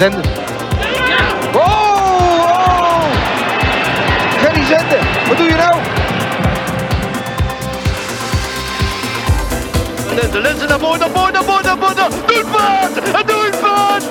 [0.00, 0.22] Zenden.
[1.54, 3.02] Oh, oh!
[4.38, 5.74] Gerry Zenden, wat doe je nou?
[10.32, 12.10] De lenzen naar voren, naar voren, naar voren, naar voren.
[12.26, 12.96] Doelpunt!
[12.96, 14.04] Een doelpunt!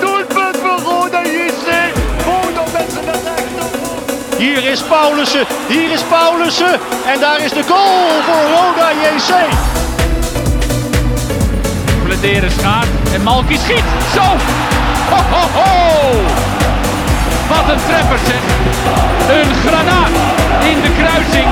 [0.00, 1.92] doelpunt voor Roda JC.
[2.24, 4.36] Roda mensen naar rechts.
[4.38, 6.80] Hier is Paulussen, hier is Paulussen.
[7.06, 9.32] En daar is de goal voor Roda JC.
[12.04, 13.84] Bladeren schaart en Malky schiet.
[14.14, 14.61] Zo!
[15.10, 15.70] Ho, ho, ho!
[17.48, 18.42] Wat een treffer zeg.
[19.36, 20.10] Een granaat
[20.70, 21.48] in de kruising.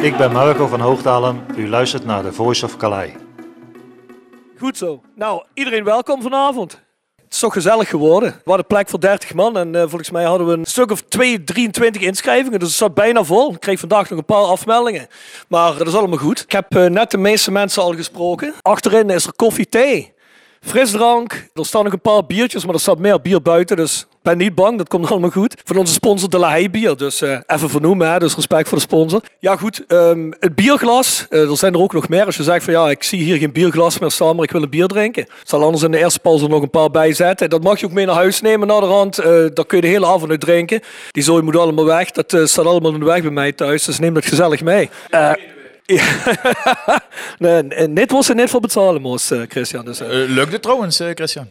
[0.00, 1.46] Ik ben Marco van Hoogdalen.
[1.56, 3.12] U luistert naar de Voice of Calais.
[4.58, 5.00] Goed zo.
[5.14, 6.85] Nou, iedereen welkom vanavond.
[7.36, 8.30] Is toch gezellig geworden.
[8.30, 11.00] We hadden plek voor 30 man en eh, volgens mij hadden we een stuk of
[11.00, 12.58] 2, 23 inschrijvingen.
[12.58, 13.52] Dus het zat bijna vol.
[13.52, 15.06] Ik kreeg vandaag nog een paar afmeldingen.
[15.48, 16.40] Maar dat is allemaal goed.
[16.40, 18.54] Ik heb eh, net de meeste mensen al gesproken.
[18.62, 20.12] Achterin is er koffie, thee,
[20.60, 21.48] frisdrank.
[21.54, 23.76] Er staan nog een paar biertjes, maar er staat meer bier buiten.
[23.76, 25.54] Dus ben niet bang, dat komt allemaal goed.
[25.64, 26.96] Van onze sponsor De La Haye Bier.
[26.96, 28.18] Dus eh, even vernoemen, hè.
[28.18, 29.20] dus respect voor de sponsor.
[29.38, 31.26] Ja goed, ehm, het bierglas.
[31.30, 32.24] eh, er zijn er ook nog meer.
[32.24, 34.62] Als je zegt van ja, ik zie hier geen bierglas meer staan, maar ik wil
[34.62, 35.26] een bier drinken.
[35.44, 37.50] Zal anders in de eerste pauze er nog een paar bij zetten.
[37.50, 39.18] Dat mag je ook mee naar huis nemen naar de rand.
[39.18, 40.80] Eh daar kun je de hele avond uit drinken.
[41.10, 42.10] Die zooi moet allemaal weg.
[42.10, 43.84] Dat staat allemaal in de weg bij mij thuis.
[43.84, 44.90] Dus neem dat gezellig mee.
[45.10, 45.36] Ja.
[47.38, 49.84] nee, net was er net voor betalen moest, Christian.
[49.84, 51.48] Dus, Eh, lukt het trouwens, Christian?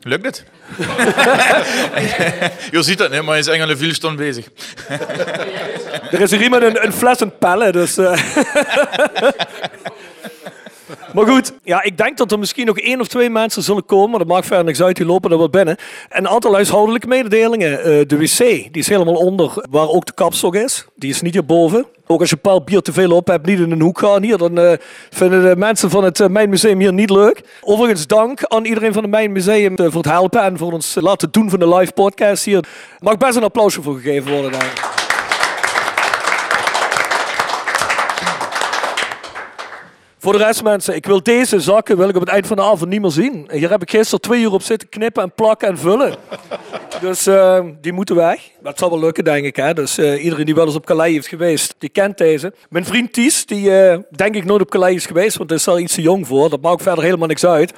[0.00, 0.44] Lukt het?
[2.70, 4.48] je ziet dat, hè, maar hij is eigenlijk veel stond bezig.
[6.10, 7.96] Er is hier iemand een, een fles aan het pellen, dus...
[11.14, 14.18] maar goed, ja, ik denk dat er misschien nog één of twee mensen zullen komen.
[14.18, 15.76] Dat maakt verder niks uit, die lopen er wel binnen.
[16.08, 17.78] En een aantal huishoudelijke mededelingen.
[17.78, 20.86] Eh, de wc, die is helemaal onder waar ook de kapstok is.
[20.94, 21.86] Die is niet hierboven.
[22.06, 24.22] Ook als je een paar bier te veel op hebt, niet in een hoek gaan
[24.22, 24.72] hier, dan eh,
[25.10, 27.40] vinden de mensen van het uh, Mijnmuseum hier niet leuk.
[27.60, 31.28] Overigens dank aan iedereen van het Mijnmuseum eh, voor het helpen en voor ons laten
[31.30, 32.56] doen van de live podcast hier.
[32.58, 32.66] Er
[33.00, 34.95] mag best een applausje voor gegeven worden daar.
[40.26, 42.62] Voor de rest mensen, ik wil deze zakken wil ik op het eind van de
[42.62, 43.48] avond niet meer zien.
[43.52, 46.14] Hier heb ik gisteren twee uur op zitten knippen en plakken en vullen.
[47.00, 48.50] Dus eh, die moeten weg.
[48.62, 49.56] Dat zal wel lukken, denk ik.
[49.56, 49.74] Hè?
[49.74, 52.52] Dus eh, iedereen die wel eens op Calais heeft geweest, die kent deze.
[52.68, 55.66] Mijn vriend Ties, die eh, denk ik nooit op Calais is geweest, want hij is
[55.66, 56.50] er iets te jong voor.
[56.50, 57.72] Dat maakt verder helemaal niks uit.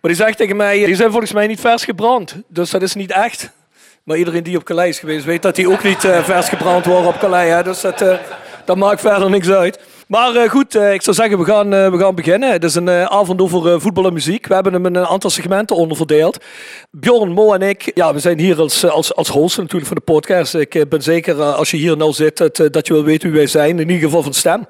[0.00, 2.36] Maar die zegt tegen mij, die zijn volgens mij niet vers gebrand.
[2.48, 3.50] Dus dat is niet echt.
[4.02, 6.84] Maar iedereen die op Calais is geweest, weet dat die ook niet eh, vers gebrand
[6.84, 7.50] worden op Calais.
[7.50, 7.62] Hè?
[7.62, 8.18] Dus dat, eh,
[8.64, 9.78] dat maakt verder niks uit.
[10.12, 12.52] Maar eh, goed, eh, ik zou zeggen, we gaan, eh, we gaan beginnen.
[12.52, 14.46] Het is een avond over voetbal en muziek.
[14.46, 16.44] We hebben hem in een aantal segmenten onderverdeeld.
[16.90, 20.12] Bjorn, Mo en ik, ja, we zijn hier als, als, als host natuurlijk van de
[20.12, 20.54] podcast.
[20.54, 23.46] Ik ben zeker, als je hier nou zit, dat, dat je wel weet wie wij
[23.46, 23.78] zijn.
[23.78, 24.66] In ieder geval van stem.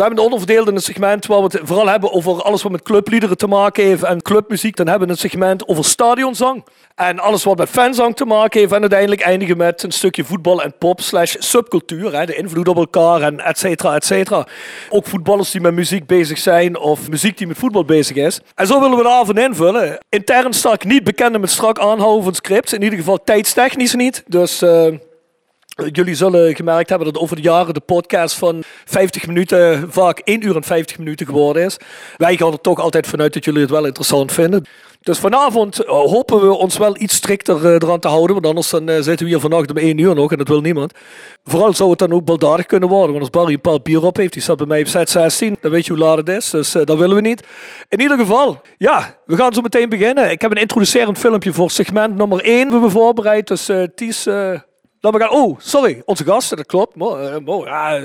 [0.00, 2.72] We hebben het onderverdeeld in een segment waar we het vooral hebben over alles wat
[2.72, 4.76] met clubliederen te maken heeft en clubmuziek.
[4.76, 6.64] Dan hebben we een segment over stadionzang.
[6.94, 8.72] En alles wat met fanzang te maken heeft.
[8.72, 12.26] En uiteindelijk eindigen met een stukje voetbal en pop slash subcultuur.
[12.26, 14.46] De invloed op elkaar en et cetera, et cetera.
[14.90, 18.40] Ook voetballers die met muziek bezig zijn of muziek die met voetbal bezig is.
[18.54, 19.98] En zo willen we de avond invullen.
[20.08, 22.72] Intern sta ik niet bekend met strak aanhouden van scripts.
[22.72, 24.22] In ieder geval tijdstechnisch niet.
[24.26, 24.62] Dus...
[24.62, 24.86] eh,
[25.88, 30.46] Jullie zullen gemerkt hebben dat over de jaren de podcast van 50 minuten vaak 1
[30.46, 31.76] uur en 50 minuten geworden is.
[32.16, 34.66] Wij gaan er toch altijd vanuit dat jullie het wel interessant vinden.
[35.02, 38.70] Dus vanavond eh, hopen we ons wel iets strikter eh, eraan te houden, want anders
[38.70, 40.92] dan, eh, zitten we hier vannacht om 1 uur nog en dat wil niemand.
[41.44, 44.16] Vooral zou het dan ook baldadig kunnen worden, want als Barry een paar bier op
[44.16, 46.50] heeft, die staat bij mij op set 16, dan weet je hoe laat het is,
[46.50, 47.46] dus dat willen we niet.
[47.88, 50.30] In ieder geval, ja, we gaan zo meteen beginnen.
[50.30, 54.26] Ik heb een introducerend filmpje voor segment nummer 1 hebben we voorbereid, dus eh Ties...
[55.00, 55.30] Me gaan.
[55.30, 56.96] Oh, sorry, onze gasten, dat klopt.
[56.96, 58.00] Mo, eh, ja,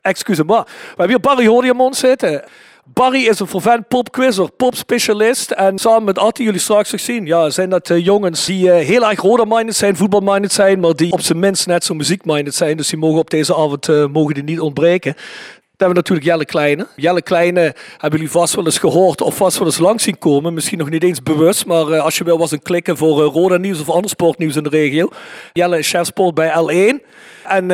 [0.00, 0.64] Excuus maar.
[0.64, 2.44] We hebben hier Barry Hodiamond zitten.
[2.84, 5.50] Barry is een vervent popquizzer, popspecialist.
[5.50, 9.08] En samen met Atti, jullie straks nog zien, ja, zijn dat uh, jongens die heel
[9.08, 12.76] erg roda-minded zijn, voetbalminded zijn, maar die op zijn minst net zo muziekminded zijn.
[12.76, 15.14] Dus die mogen op deze avond mogen die niet ontbreken.
[15.82, 16.86] Dan hebben natuurlijk Jelle Kleine.
[16.96, 20.54] Jelle Kleine hebben jullie vast wel eens gehoord of vast wel eens langs zien komen.
[20.54, 23.80] Misschien nog niet eens bewust, maar als je wil was een klikken voor Roda Nieuws
[23.80, 25.08] of ander sportnieuws in de regio.
[25.52, 27.06] Jelle is chef sport bij L1.
[27.44, 27.68] En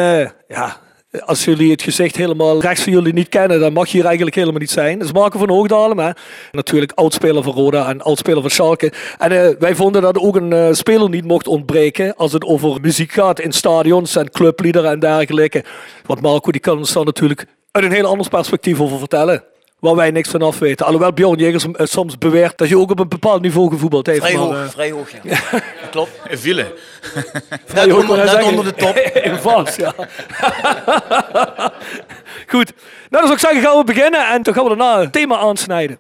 [0.49, 0.77] ja,
[1.25, 4.37] als jullie het gezicht helemaal rechts van jullie niet kennen, dan mag je hier eigenlijk
[4.37, 4.99] helemaal niet zijn.
[4.99, 6.17] Dat is Marco van Hoogdalen, maar
[6.53, 8.93] natuurlijk oudspeler van Roda en oudspeler van Schalke.
[9.19, 13.41] En wij vonden dat ook een speler niet mocht ontbreken als het over muziek gaat
[13.41, 15.65] in stadions en clubliederen en dergelijke.
[16.07, 19.45] Want Marco die kan ons daar natuurlijk uit een heel ander perspectief over vertellen.
[19.79, 20.87] Waar wij niks van af weten.
[20.87, 24.21] Alhoewel Bjorn Jegers uh, soms beweert dat je ook op een bepaald niveau gevoetbald heeft.
[24.21, 25.19] Vrij maar, hoog, uh, vrij hoog, ja.
[25.51, 26.11] dat klopt.
[26.31, 26.73] Ville.
[27.67, 28.97] Vrij Net hoog, onder, net onder de top.
[29.29, 29.95] In vals, ja.
[32.47, 32.73] Goed.
[33.09, 35.37] Nou, dan zou ik zeggen, gaan we beginnen en dan gaan we daarna het thema
[35.37, 35.99] aansnijden.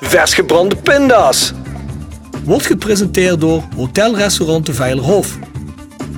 [0.00, 1.52] Vers gebrande pinda's.
[2.44, 5.38] Wordt gepresenteerd door Hotel Restaurant de Veilerhof.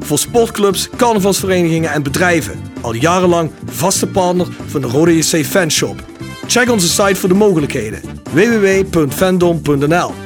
[0.00, 2.60] Voor sportclubs, carnavalsverenigingen en bedrijven.
[2.80, 6.04] Al jarenlang vaste partner van de Rode JC Fanshop.
[6.46, 8.00] Check onze site voor de mogelijkheden.
[8.32, 10.25] www.fandom.nl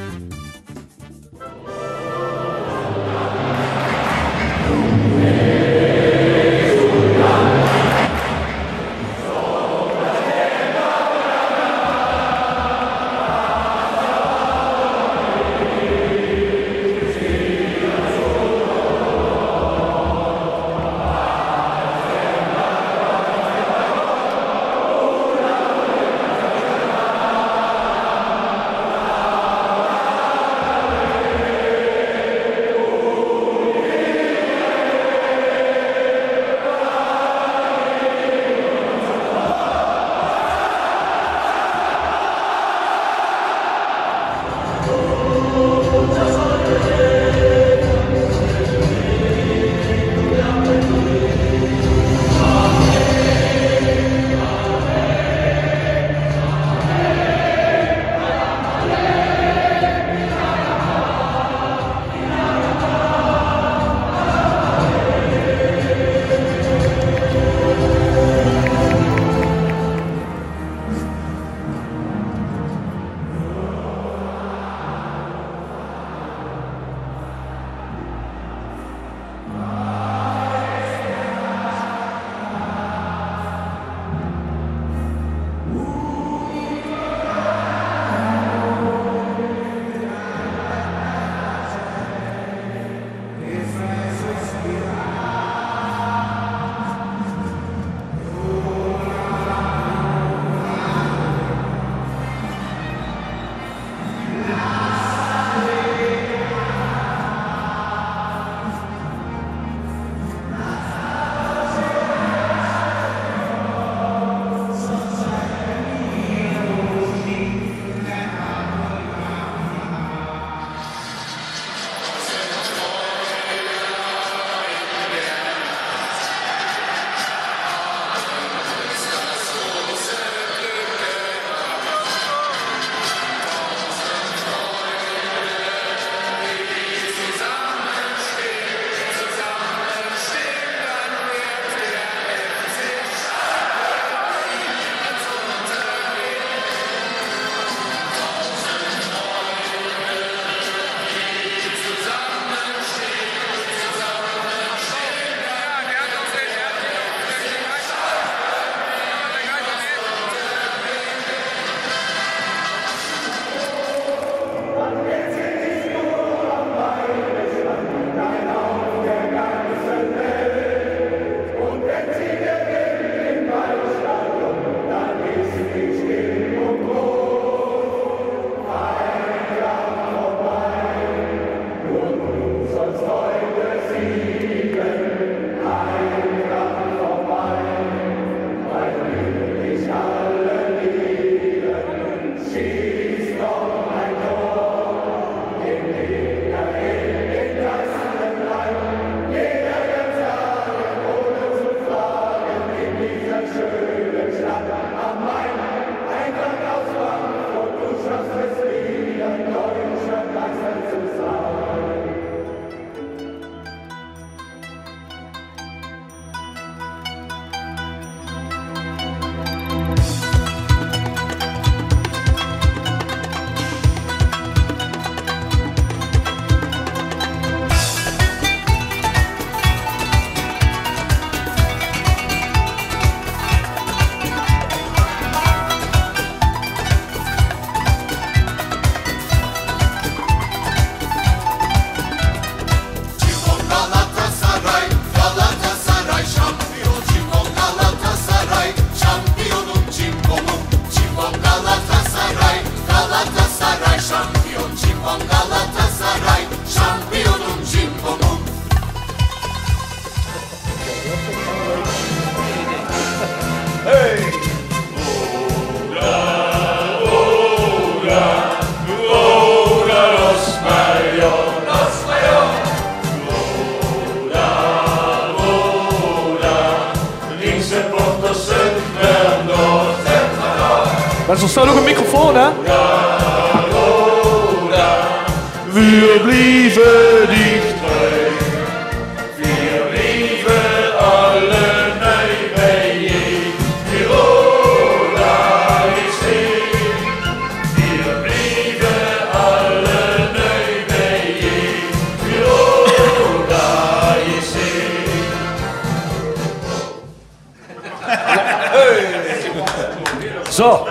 [310.51, 310.87] Zo.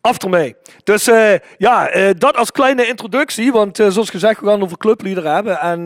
[0.00, 0.56] Af ermee.
[0.84, 3.52] Dus eh, ja, eh, dat als kleine introductie.
[3.52, 5.58] Want eh, zoals gezegd, we gaan over clubliederen hebben.
[5.58, 5.84] En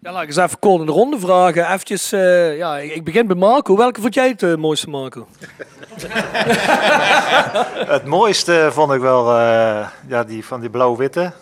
[0.00, 1.72] ja, laat ik eens even kort in de ronde vragen.
[1.72, 2.10] Eventjes,
[2.56, 3.76] ja, ik ik begin bij Marco.
[3.76, 5.26] Welke vond jij het mooiste, Marco?
[7.94, 9.38] Het mooiste vond ik wel
[10.08, 11.32] ja, die van die blauw-witte.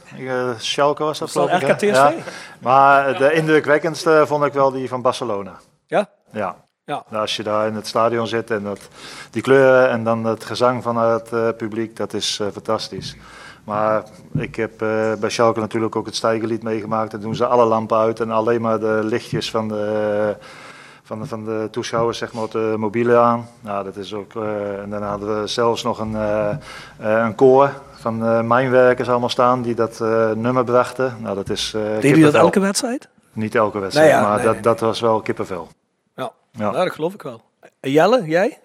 [0.59, 1.91] Schalke was dat, Was dat geloof ik.
[1.95, 2.13] Ja.
[2.59, 5.61] Maar de indrukwekkendste vond ik wel die van Barcelona.
[5.87, 6.09] Ja?
[6.33, 6.57] Ja.
[6.87, 7.05] Ja.
[7.09, 8.89] Nou, Als je daar in het stadion zit en dat,
[9.31, 13.17] die kleuren en dan het gezang van het eh, publiek, dat is eh, fantastisch.
[13.65, 17.11] Maar ik heb eh, bij Schalke natuurlijk ook het stijgerlied meegemaakt.
[17.11, 20.37] Dan doen ze alle lampen uit en alleen maar de lichtjes van de,
[21.03, 23.49] van de, van de toeschouwers, zeg maar, op de mobiele aan.
[23.61, 24.35] Nou, dat is ook,
[24.83, 26.17] en dan hadden we zelfs nog een,
[26.99, 29.99] een koor van mijnwerkers allemaal staan die dat
[30.37, 31.17] nummer brachten.
[31.21, 33.09] Nou, dat is, Deed je dat elke wedstrijd?
[33.33, 34.63] Niet elke wedstrijd, ja, maar nee, dat, nee.
[34.63, 35.69] dat was wel kippenvel.
[36.59, 36.73] Ja.
[36.73, 37.43] Ja, dat geloof ik wel.
[37.81, 38.59] Jelle, jij?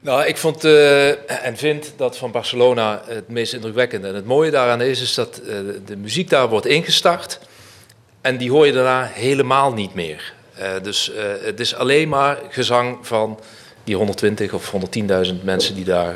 [0.00, 4.08] Nou, ik vond eh, en vind dat van Barcelona het meest indrukwekkende.
[4.08, 7.40] En het mooie daaraan is, is dat eh, de muziek daar wordt ingestart.
[8.20, 10.32] En die hoor je daarna helemaal niet meer.
[10.54, 13.40] Eh, dus eh, het is alleen maar gezang van
[13.84, 16.14] die 120 of 110.000 mensen die daar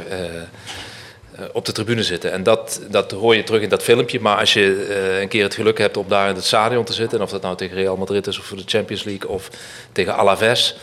[1.53, 2.33] op de tribune zitten.
[2.33, 4.21] En dat, dat hoor je terug in dat filmpje.
[4.21, 6.93] Maar als je eh, een keer het geluk hebt om daar in het stadion te
[6.93, 7.19] zitten...
[7.19, 9.51] en of dat nou tegen Real Madrid is of voor de Champions League of
[9.93, 10.77] tegen Alaves...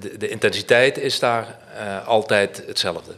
[0.00, 3.12] De, de intensiteit is daar eh, altijd hetzelfde.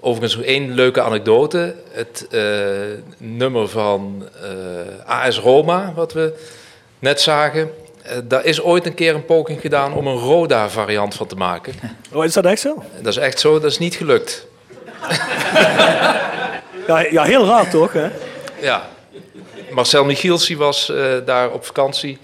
[0.00, 1.74] Overigens nog één leuke anekdote.
[1.90, 2.42] Het eh,
[3.18, 6.34] nummer van eh, AS Roma, wat we
[6.98, 7.70] net zagen...
[8.02, 11.74] eh, daar is ooit een keer een poging gedaan om een Roda-variant van te maken.
[12.12, 12.82] Oh, is dat echt zo?
[13.00, 14.46] Dat is echt zo, dat is niet gelukt.
[16.86, 17.92] Ja, ja heel raar toch?
[17.92, 18.08] Hè?
[18.60, 18.88] Ja.
[19.70, 22.18] Marcel Michiels die was eh, daar op vakantie.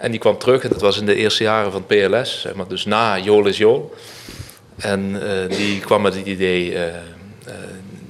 [0.00, 0.62] En die kwam terug.
[0.62, 2.40] En dat was in de eerste jaren van het PLS.
[2.40, 3.94] Zeg maar, dus na Jool is Jool.
[4.76, 6.74] En eh, die kwam met het idee...
[6.74, 6.94] eh, eh,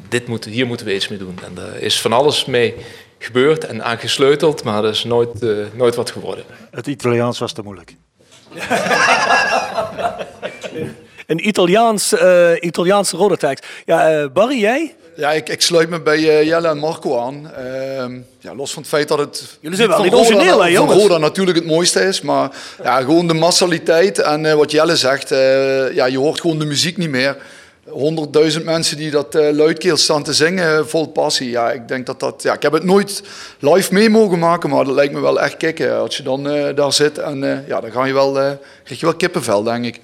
[0.08, 1.38] dit moet, hier moeten we iets mee doen.
[1.44, 2.74] En daar is van alles mee
[3.18, 4.64] gebeurd en aangesleuteld.
[4.64, 5.42] Maar dat is nooit,
[5.74, 6.44] nooit wat geworden.
[6.70, 7.94] Het Italiaans was te moeilijk.
[11.30, 13.66] Een Italiaans, eh Italiaanse rode tekst.
[13.84, 14.94] Ja, eh, Barry, jij?
[15.16, 17.50] Ja, ik, ik sluit me bij eh, Jelle en Marco aan.
[17.54, 21.02] Ehm, ja, los van het feit dat het Jullie zijn wel niet origineel, hè, jongens?
[21.02, 22.20] Roda natuurlijk het mooiste is.
[22.20, 22.50] Maar
[22.82, 25.28] ja, gewoon de massaliteit en wat Jelle zegt.
[25.94, 27.36] ja, je hoort gewoon de muziek niet meer.
[27.88, 31.50] Honderdduizend mensen die dat luidkeels staan te zingen, vol passie.
[31.50, 32.42] Ja, ik denk dat dat...
[32.42, 33.22] Ja, ik heb het nooit
[33.58, 35.98] live mee mogen maken, maar dat lijkt me wel echt kicken.
[35.98, 36.42] Als je dan
[36.74, 38.32] daar zit en ja, dan ga je wel,
[38.84, 40.00] krijg je wel kippenvel, denk ik.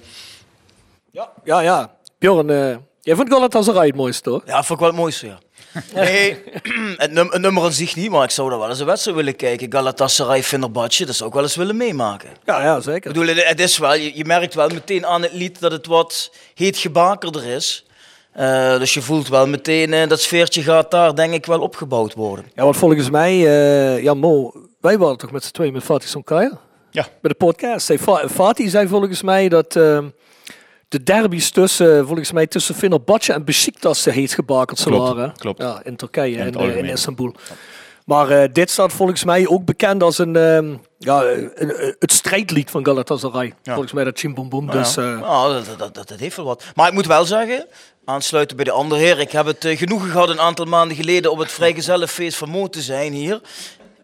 [1.43, 1.95] Ja, ja.
[2.19, 4.41] Bjorn, eh, jij vond Galatasaray het mooiste, toch?
[4.45, 5.37] Ja, vond ik wel het mooiste, ja.
[5.93, 6.43] Nee,
[6.97, 9.17] het, num het nummer aan zich niet, maar ik zou daar wel eens een wedstrijd
[9.17, 9.71] willen kijken.
[9.71, 12.29] Galatasaray, Fenerbahce, dat zou ik wel eens willen meemaken.
[12.45, 13.09] Ja, ja zeker.
[13.11, 15.85] Ik bedoel, het- is wel, je, je merkt wel meteen aan het lied dat het
[15.87, 17.85] wat heet gebakerder is.
[18.31, 22.13] Eh, dus je voelt wel meteen, eh, dat sfeertje gaat daar denk ik wel opgebouwd
[22.13, 22.45] worden.
[22.55, 26.09] Ja, want volgens mij, eh, ja Mo, wij waren toch met z'n tweeën met Fatih
[26.09, 26.59] Sonkaya?
[26.91, 27.03] Ja.
[27.21, 27.91] Bij de podcast.
[28.31, 29.99] Fatih zei volgens mij dat eh,
[30.87, 35.33] de derbies tussen, volgens mij tussen Fenerbahce en Besiktas heet gebakerd zullen Klopt, waren.
[35.37, 35.61] klopt.
[35.61, 36.91] Ja, in Turkije, In in, eh, in algemeen.
[36.91, 37.33] Istanbul.
[38.05, 42.11] Maar eh, dit staat volgens mij ook bekend als een, ehm, ja, een- een- het
[42.11, 43.53] strijdlied van Galatasaray.
[43.63, 44.65] Volgens mij dat Chim Bom Bom.
[44.65, 45.01] Nou Dus, ja.
[45.13, 46.63] eh, Nou, dat, dat, dat, dat heeft wel wat.
[46.75, 47.65] Maar ik moet wel zeggen,
[48.05, 49.19] aansluiten bij de andere heer.
[49.19, 52.67] Ik heb het eh, genoegen gehad een aantal maanden geleden op het vrijgezellenfeest van Mo
[52.67, 53.41] te zijn hier.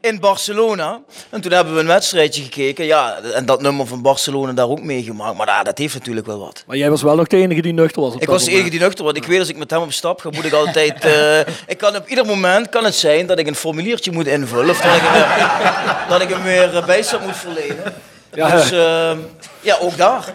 [0.03, 1.01] In Barcelona.
[1.29, 2.85] En toen hebben we een wedstrijdje gekeken.
[2.85, 5.37] Ja, en dat nummer van Barcelona daar ook meegemaakt.
[5.37, 6.63] Maar ja, dat heeft natuurlijk wel wat.
[6.67, 8.13] maar jij was wel nog de enige die nuchter was.
[8.13, 9.13] op Ik was de enige die nuchter was.
[9.13, 11.05] Ik weet als ik met hem op stap ga, moet ik altijd...
[11.05, 14.69] eh, ik kan op ieder moment kan het zijn dat ik een formuliertje moet invullen.
[14.69, 17.93] Of dat ik, hem, dat ik hem weer eh, bijstand moet verlenen.
[18.33, 18.49] Ja.
[18.49, 19.11] Dus eh,
[19.61, 20.33] ja, ook daar.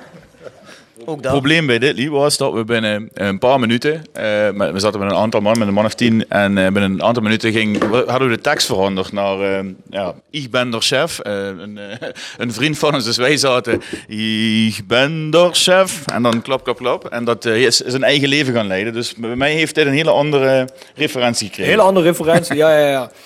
[1.09, 4.73] Ook Het probleem bij dit lied was dat we binnen een paar minuten, eh, met-
[4.73, 7.03] we zaten met een aantal man, met een man of tien, en eh, binnen een
[7.03, 11.19] aantal minuten ging, hadden we de tekst veranderd naar, eh, ja, ik ben der chef.
[11.19, 16.23] Eh, een, eh, een vriend van ons, dus wij zaten, ik ben der chef, en
[16.23, 17.05] dan klap, klap, klap.
[17.05, 18.93] En dat eh, is zijn eigen leven gaan leiden.
[18.93, 21.71] Dus bij mij heeft dit een hele andere referentie gekregen.
[21.71, 23.11] hele andere referentie, ja, ja, ja.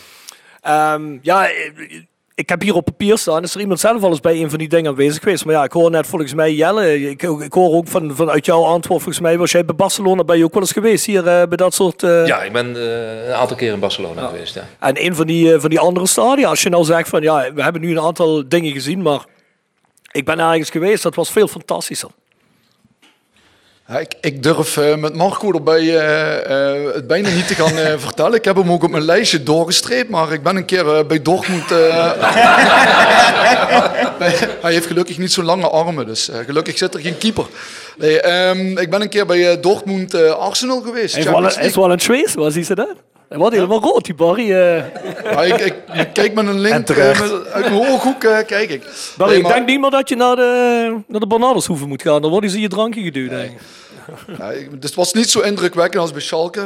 [0.62, 1.52] Ehm, ja, eh,
[2.42, 3.42] ik heb hier op papier staan.
[3.42, 5.44] Is er iemand zelf al eens bij een van die dingen aanwezig geweest?
[5.44, 7.00] Maar ja, ik hoor net volgens mij Jelle.
[7.10, 10.38] Ik, ik hoor ook van, vanuit jouw antwoord, volgens mij was jij bij Barcelona ben
[10.38, 12.02] je ook wel eens geweest hier eh, bij dat soort.
[12.02, 14.54] eh, Ja, ik ben eh, een aantal keer in Barcelona geweest.
[14.54, 14.64] Ja.
[14.80, 17.62] En een van die, van die andere stadia, als je nou zegt van ja, we
[17.62, 19.24] hebben nu een aantal dingen gezien, maar
[20.12, 22.10] ik ben ergens geweest, dat was veel fantastischer.
[24.00, 28.34] Ik, ik durf eh, met Marco erbij eh, eh, het bijna niet te gaan vertellen.
[28.34, 31.68] Ik heb hem ook op mijn lijstje doorgestreept, maar ik ben een keer bij Dortmund...
[34.62, 37.46] hij heeft gelukkig niet zo lange armen, dus gelukkig zit er geen keeper.
[37.98, 41.16] Nee, ehm, ik ben een keer bij Dortmund Arsenal geweest.
[41.16, 42.94] Is wel, een Zwees, was hij ze dat?
[43.32, 44.52] Hij wordt helemaal rood, die Barry.
[44.52, 44.76] eh.
[45.24, 48.38] Ja, ik, ik, ik kijk met een En link eh, met- uit mijn ooghoek, eh,
[48.46, 48.82] kijk ik.
[49.16, 51.26] Barry, Nee, ik maar- denk niet meer dat je naar de, naar de
[51.88, 52.22] moet gaan.
[52.22, 53.30] Dan worden ze je drankje geduwd.
[54.38, 56.60] Ja, ik- dus het was niet zo indrukwekkend als bij Schalke.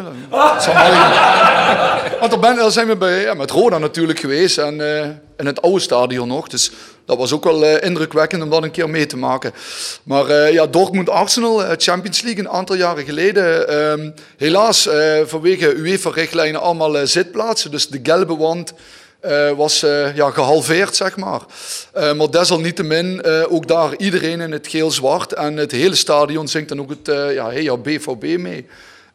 [2.21, 5.63] Want ben, daar zijn we bij, ja, met Roda natuurlijk geweest en eh, in het
[5.63, 6.49] oude stadion nog.
[6.49, 6.71] Dus
[7.07, 9.53] dat was ook wel eh, indrukwekkend om dat een keer mee te maken.
[10.03, 13.69] Maar eh, ja, Dortmund-Arsenal, eh, Champions League een aantal jaren geleden.
[13.69, 14.89] ehm, helaas
[15.25, 17.71] vanwege UEFA-richtlijnen allemaal zitplaatsen.
[17.71, 18.73] Dus de gelbe wand
[19.57, 19.81] was
[20.15, 21.41] ja, gehalveerd, zeg maar.
[21.93, 25.33] Maar desalniettemin, ook daar iedereen in het geel-zwart.
[25.33, 28.67] En het hele stadion zingt dan ook het ja, hey, ja, BVB mee.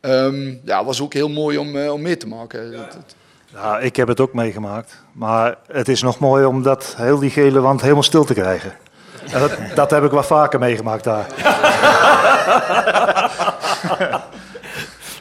[0.01, 2.87] Ehm ja, was ook heel mooi om, om mee te maken.
[3.53, 5.03] Ja, ik heb het ook meegemaakt.
[5.11, 8.73] Maar het is nog mooi om dat heel die gele wand helemaal stil te krijgen.
[9.31, 11.25] En dat, dat heb ik wel vaker meegemaakt daar.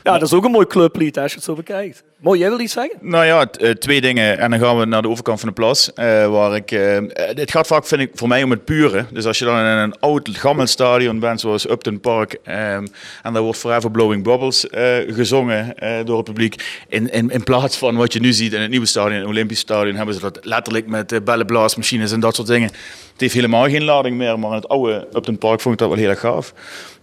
[0.03, 2.03] dat is ook een mooi clublied als je het zo bekijkt.
[2.21, 2.99] Mooi, jij wil iets zeggen?
[3.01, 4.39] Nou ja, eh, twee dingen.
[4.39, 5.93] En dan gaan we naar de overkant van de plas.
[5.93, 9.05] eh, waar ik, eh, eh, het gaat vaak, vind ik, voor mij om het pure.
[9.13, 12.39] Dus als je dan in een oud, gammel stadion bent, zoals Upton Park.
[12.45, 12.87] ehm,
[13.23, 14.67] en daar wordt Forever Blowing Bubbles
[15.09, 16.83] gezongen door het publiek.
[16.89, 19.59] In, in, in plaats van wat je nu ziet in het nieuwe stadion, het Olympisch
[19.59, 22.69] Stadion, hebben ze dat letterlijk met bellenblaasmachines en dat soort dingen.
[22.69, 25.89] Het heeft helemaal geen lading meer, maar in het oude Upton Park vond ik dat
[25.89, 26.53] wel heel erg gaaf.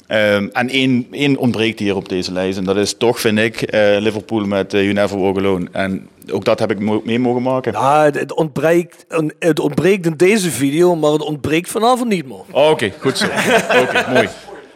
[0.08, 2.58] Ehm, en één, één ontbreekt hier op deze lijst.
[2.58, 5.68] En dat is toch, vind ik, eh, Liverpool met You Never Walk Alone.
[5.72, 7.72] En ook dat heb ik mo- mee mogen maken.
[7.72, 9.06] Ja, het, ontbreekt,
[9.40, 12.42] het ontbreekt in deze video, maar het ontbreekt vanavond niet meer.
[12.52, 13.26] Oh, Oké, goed zo.
[13.82, 14.28] Oké, mooi.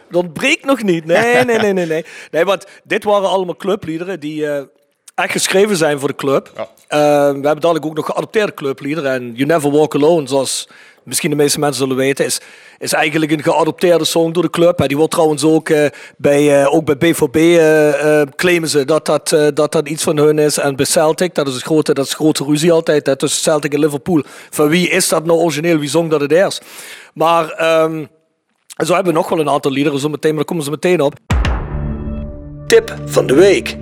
[0.06, 1.04] Het ontbreekt nog niet.
[1.04, 1.86] Nee, nee, nee, nee.
[1.86, 4.62] Nee, nee want dit waren allemaal clubliederen die eh,
[5.14, 6.50] echt geschreven zijn voor de club.
[6.88, 9.12] Eh, we hebben dadelijk ook nog geadopteerde clubliederen.
[9.12, 10.68] En You Never Walk Alone, zoals
[11.04, 12.40] misschien de meeste mensen zullen weten, is,
[12.78, 14.88] is eigenlijk een geadopteerde song door de club.
[14.88, 15.86] Die wordt trouwens ook, eh,
[16.16, 20.38] bij, eh, ook bij BVB eh, claimen ze dat dat, dat dat iets van hun
[20.38, 20.58] is.
[20.58, 23.72] En bij Celtic, dat is, het grote, dat is grote ruzie altijd hè, tussen Celtic
[23.72, 24.22] en Liverpool.
[24.50, 25.78] Van wie is dat nou origineel?
[25.78, 26.64] Wie zong dat het eerst?
[27.14, 27.50] Maar...
[28.76, 30.70] en zo hebben we nog wel een aantal liederen, zo meteen, maar daar komen ze
[30.70, 31.14] meteen op.
[32.66, 33.76] Tip van de week.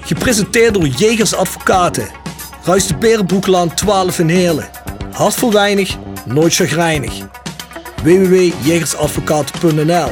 [0.00, 2.21] Gepresenteerd door Jegers Advocaten.
[2.64, 4.68] Ruist Berenbroeklaan 12 in Heerlen.
[5.12, 7.12] Hart voor weinig, nooit chagrijnig.
[8.02, 10.10] www.jegersadvocaten.nl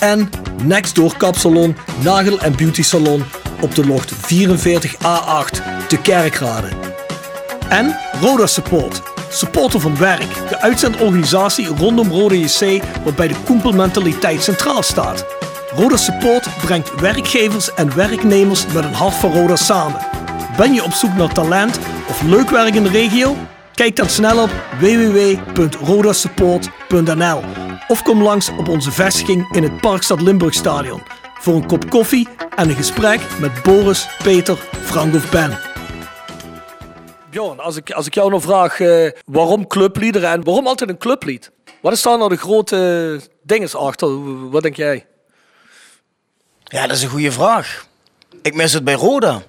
[0.00, 0.30] En
[0.62, 3.24] Nextdoor Kapsalon, Nagel en Beauty Salon
[3.60, 4.16] op de locht 44A8
[5.88, 6.68] te Kerkrade.
[7.68, 9.02] En Roda Support.
[9.30, 10.48] Supporter van werk.
[10.48, 15.26] De uitzendorganisatie rondom Roda JC waarbij de koempelmentaliteit centraal staat.
[15.74, 20.23] Roda Support brengt werkgevers en werknemers met een hart voor Roda samen.
[20.56, 23.36] Ben je op zoek naar talent of leuk werk in de regio?
[23.74, 27.42] Kijk dan snel op www.rodasupport.nl
[27.88, 31.02] of kom langs op onze vestiging in het Parkstad Limburg Stadion
[31.40, 35.58] voor een kop koffie en een gesprek met Boris, Peter, Frank of Ben.
[37.30, 40.98] Bjorn, als ik, als ik jou nou vraag eh, waarom clubliederen en waarom altijd een
[40.98, 41.50] clublied?
[41.80, 44.50] Wat is daar nou de grote dingen achter?
[44.50, 45.06] Wat denk jij?
[46.64, 47.86] Ja, dat is een goede vraag.
[48.42, 49.42] Ik mis het bij Roda.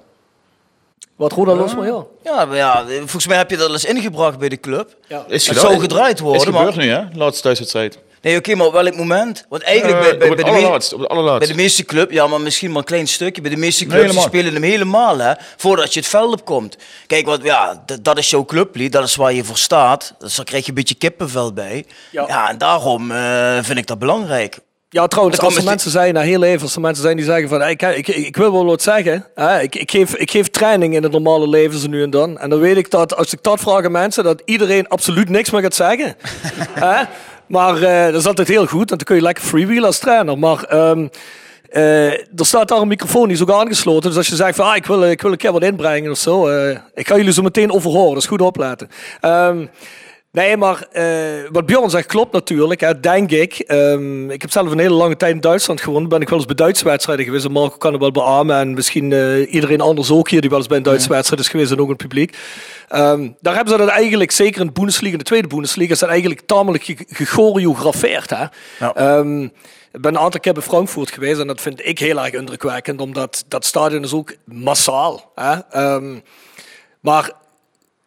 [1.15, 2.03] Wat Roda los maar ja.
[2.23, 4.95] Ja, maar ja, volgens mij heb je dat al eens ingebracht bij de club.
[5.07, 5.25] Ja.
[5.27, 6.41] Is het zou gedraaid worden.
[6.41, 6.85] Is gebeurd maar...
[6.85, 7.01] nu, hè?
[7.13, 7.97] Laatste thuiswedstrijd.
[8.21, 9.45] Nee, oké, maar op welk moment?
[9.49, 11.39] Want eigenlijk Eh, bij, bij, op het bij, de me- allerlaatst, op het allerlaatst.
[11.39, 13.41] bij de meeste clubs, ja, maar misschien maar een klein stukje.
[13.41, 14.27] Bij de meeste Nee, clubs helemaal.
[14.27, 16.77] spelen hem helemaal, hè, voordat je het veld op komt.
[17.07, 20.13] Kijk, wat, ja, dat is jouw clublied, dat is waar je voor staat.
[20.19, 21.85] Dus daar krijg je een beetje kippenvel bij.
[22.11, 24.57] Ja, en daarom eh, vind ik dat belangrijk.
[24.89, 27.49] Ja, trouwens, als er mensen zijn, nou, heel even, als er mensen zijn die zeggen
[27.49, 29.25] van, ik, ik, ik wil wel wat zeggen.
[29.35, 29.61] Hè?
[29.61, 32.37] Ik, ik, geef, ik geef training in het normale leven zo nu en dan.
[32.37, 35.49] En dan weet ik dat, als ik dat vraag aan mensen, dat iedereen absoluut niks
[35.51, 36.15] meer gaat zeggen.
[36.85, 37.03] Hè?
[37.47, 40.37] Maar eh, dat is altijd heel goed, want dan kun je lekker freewheelen als trainer.
[40.39, 44.09] Maar eh, er staat daar een microfoon, die is ook aangesloten.
[44.09, 46.17] Dus als je zegt van, ah, ik, wil, ik wil een keer wat inbrengen of
[46.17, 46.47] zo.
[46.47, 48.89] eh, ik ga jullie zo meteen overhoren, dus goed opletten.
[49.21, 49.65] Ehm,
[50.35, 53.53] nee, maar eh, wat Bjorn zegt klopt natuurlijk, hè, denk ik.
[53.59, 56.09] Ehm, ik heb zelf een hele lange tijd in Duitsland gewoond.
[56.09, 57.45] Ben ik wel eens bij Duitse wedstrijden geweest.
[57.45, 58.55] En Marco kan het wel beamen.
[58.57, 61.47] En misschien eh, iedereen anders ook hier die wel eens bij een Duitse wedstrijd is
[61.49, 62.37] geweest en ook het publiek.
[62.87, 65.99] Ehm, daar hebben ze dat eigenlijk, zeker in de Bundesliga, in de tweede Bundesliga, is
[65.99, 68.29] dat eigenlijk tamelijk ge- gechoreografeerd.
[68.29, 68.45] Hè?
[68.93, 69.43] Ehm,
[69.91, 73.01] ik ben een aantal keer bij Frankfurt geweest en dat vind ik heel erg indrukwekkend,
[73.01, 75.31] omdat dat stadion is ook massaal.
[75.35, 75.55] Hè?
[77.01, 77.31] Maar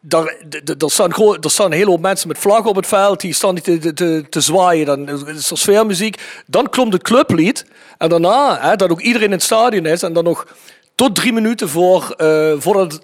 [0.00, 0.36] daar,
[0.78, 3.32] er, staan gewoon, er staan een hele hoop mensen met vlaggen op het veld, die
[3.34, 4.86] staan niet te, te- zwaaien.
[4.86, 6.42] Dan is er sfeermuziek.
[6.46, 7.64] Dan klopt het clublied.
[7.98, 10.02] En daarna, hè, dat ook iedereen in het stadion is.
[10.02, 10.46] En dan nog
[10.94, 13.02] tot drie minuten voor, eh, voordat het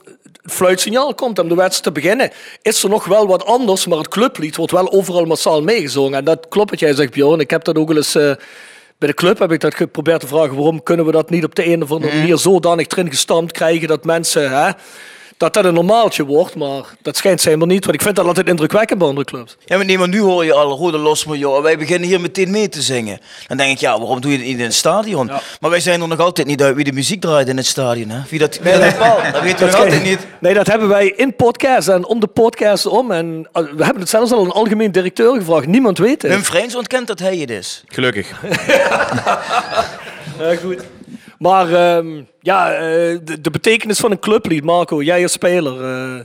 [0.52, 2.30] fluitsignaal komt om de wedstrijd te beginnen,
[2.62, 3.86] is er nog wel wat anders.
[3.86, 6.18] Maar het clublied wordt wel overal massaal meegezongen.
[6.18, 7.40] En dat klopt wat jij zegt, Bjorn.
[7.40, 8.14] Ik heb dat ook wel eens...
[8.14, 8.32] eh,
[8.98, 10.54] bij de club heb ik dat geprobeerd te vragen.
[10.54, 13.88] Waarom kunnen we dat niet op de een of andere manier zodanig erin gestampt krijgen
[13.88, 14.50] dat mensen...
[14.64, 14.70] Hè,
[15.36, 17.84] dat dat een normaaltje wordt, maar dat schijnt schijnbaar niet.
[17.84, 19.56] Want ik vind dat altijd indrukwekkend bij andere clubs.
[19.64, 21.24] Ja, maar, nee, maar nu hoor je al Rode Los
[21.62, 23.18] wij beginnen hier meteen mee te zingen.
[23.46, 25.30] Dan denk ik, ja, waarom doe je het niet in het stadion?
[25.60, 28.08] Maar wij zijn er nog altijd niet uit wie de muziek draait in het stadion.
[28.08, 28.20] Hè?
[28.28, 28.80] Wie dat, wie dat
[29.42, 30.18] weten we nog altijd niet.
[30.40, 33.10] Nee, dat hebben wij in podcast en om de podcast om.
[33.10, 35.66] En uh, we hebben het zelfs al een algemeen directeur gevraagd.
[35.66, 36.30] Niemand weet het.
[36.30, 37.84] Wim Vreens ontkent dat hij het is.
[37.86, 38.30] Gelukkig.
[40.38, 40.82] Ja, goed.
[41.44, 42.80] Maar ehm, ja, eh,
[43.24, 45.84] de, de betekenis van een clublied, Marco, jij als speler.
[45.84, 46.24] eh,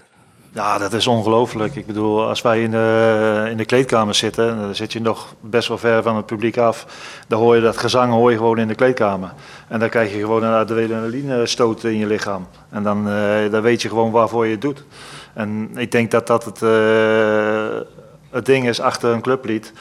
[0.53, 1.75] Ja, dat is ongelooflijk.
[1.75, 5.67] Ik bedoel, als wij in de, in de kleedkamer zitten, dan zit je nog best
[5.67, 6.85] wel ver van het publiek af.
[7.27, 9.33] Dan hoor je dat gezang hoor je gewoon in de kleedkamer.
[9.67, 12.47] En dan krijg je gewoon een adrenaline stoot in je lichaam.
[12.69, 14.83] En dan, eh, dan weet je gewoon waarvoor je het doet.
[15.33, 16.59] En ik denk dat dat het,
[18.31, 19.73] het ding is achter een clublied.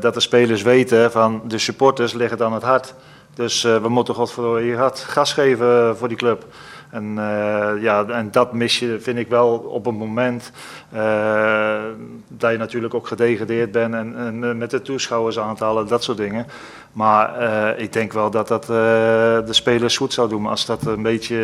[0.00, 2.94] dat de spelers weten van de supporters liggen dan het hart.
[3.38, 6.44] Dus eh, we moeten godverdomme hier hard gas geven voor die club.
[6.90, 10.52] En, eh, ja, en dat mis je, vind ik wel, op een moment
[10.92, 11.80] eh,
[12.28, 16.46] dat je natuurlijk ook gedegradeerd bent en, en met de toeschouwersaantallen, dat soort dingen.
[16.92, 17.38] Maar
[17.78, 21.36] ik denk wel dat dat de spelers goed zou doen als dat een beetje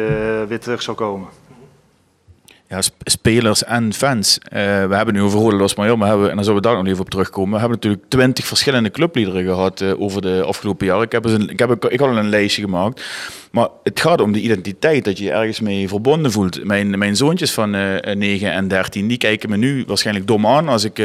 [0.49, 1.29] weer terug zou komen.
[3.05, 4.39] Spelers en fans.
[4.39, 6.77] Eh, we hebben nu over Rode Los Major, maar hebben, en dan zullen we daar
[6.77, 7.53] nog even op terugkomen.
[7.53, 11.03] We hebben natuurlijk twintig verschillende clubliederen gehad eh, over de afgelopen jaren.
[11.03, 13.05] Ik heb, een, ik, heb, ik had al een lijstje gemaakt.
[13.51, 16.65] Maar het gaat om de identiteit, dat je je ergens mee verbonden voelt.
[16.65, 20.69] Mijn, mijn zoontjes van eh 9 en 13, die kijken me nu waarschijnlijk dom aan
[20.69, 21.03] als ik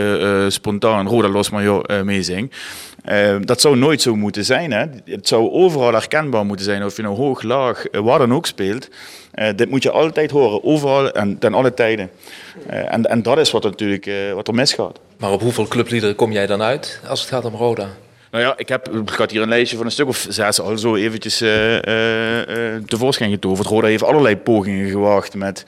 [0.48, 2.52] spontaan Rode Los Major meezing.
[3.42, 4.72] Dat zou nooit zo moeten zijn.
[4.72, 4.86] Hè?
[5.06, 8.90] Het zou overal herkenbaar moeten zijn, of je nou hoog, laag, waar dan ook speelt.
[9.32, 12.10] Eh, dit moet je altijd horen, overal en ten alle tijden.
[12.68, 15.00] Eh, en, en dat is wat, natuurlijk, eh, wat er misgaat.
[15.18, 17.88] Maar op hoeveel clubliederen kom jij dan uit als het gaat om Roda?
[18.32, 20.78] Nou ja, ik heb ik had hier een lijstje van een stuk of zes al
[20.78, 23.68] zo eventjes eh, eh, eh, tevoorschijn getoverd.
[23.68, 25.66] Roda heeft allerlei pogingen gewaagd met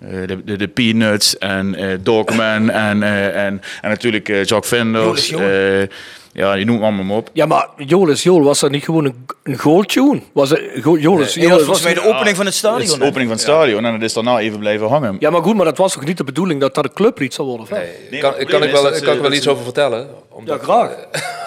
[0.00, 4.68] eh, de, de, de Peanuts en eh Dogman en, eh, en, en natuurlijk eh, Jacques
[4.80, 5.28] Vinders.
[5.28, 5.96] Jolis eh,
[6.32, 7.30] ja, die noem allemaal op.
[7.32, 10.20] Ja, maar Jolis Jool, was dat niet gewoon een, een goaltune?
[10.32, 12.98] Was het, Jolis, Nee, dat was mij de opening van het Het is stadion.
[12.98, 13.08] de hè?
[13.08, 15.16] opening van het stadion en het is daarna even blijven hangen.
[15.18, 17.48] Ja, maar goed, maar dat was toch niet de bedoeling dat dat een clublied zou
[17.48, 17.66] worden?
[17.70, 17.80] wel?
[18.10, 20.08] Nee, kan, kan ik wel, kan ik wel iets over vertellen?
[20.28, 20.90] Omdat, Ja, graag.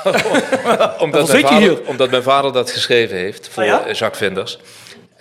[1.03, 1.79] omdat, zit je mijn vader, hier?
[1.85, 3.77] omdat mijn vader dat geschreven heeft voor Ah, ja?
[3.85, 4.59] Jacques Vinders.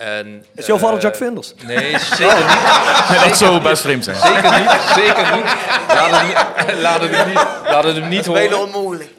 [0.02, 1.54] En, Is jouw vader eh, Jack Vinders?
[1.66, 3.20] Nee, zeker niet.
[3.24, 4.16] dat zou best vreemd zijn.
[4.16, 5.44] Zeker niet, zeker niet.
[5.88, 8.74] Laat het, laat het hem niet, laat het hem niet Bijna horen.
[8.74, 9.10] onmogelijk.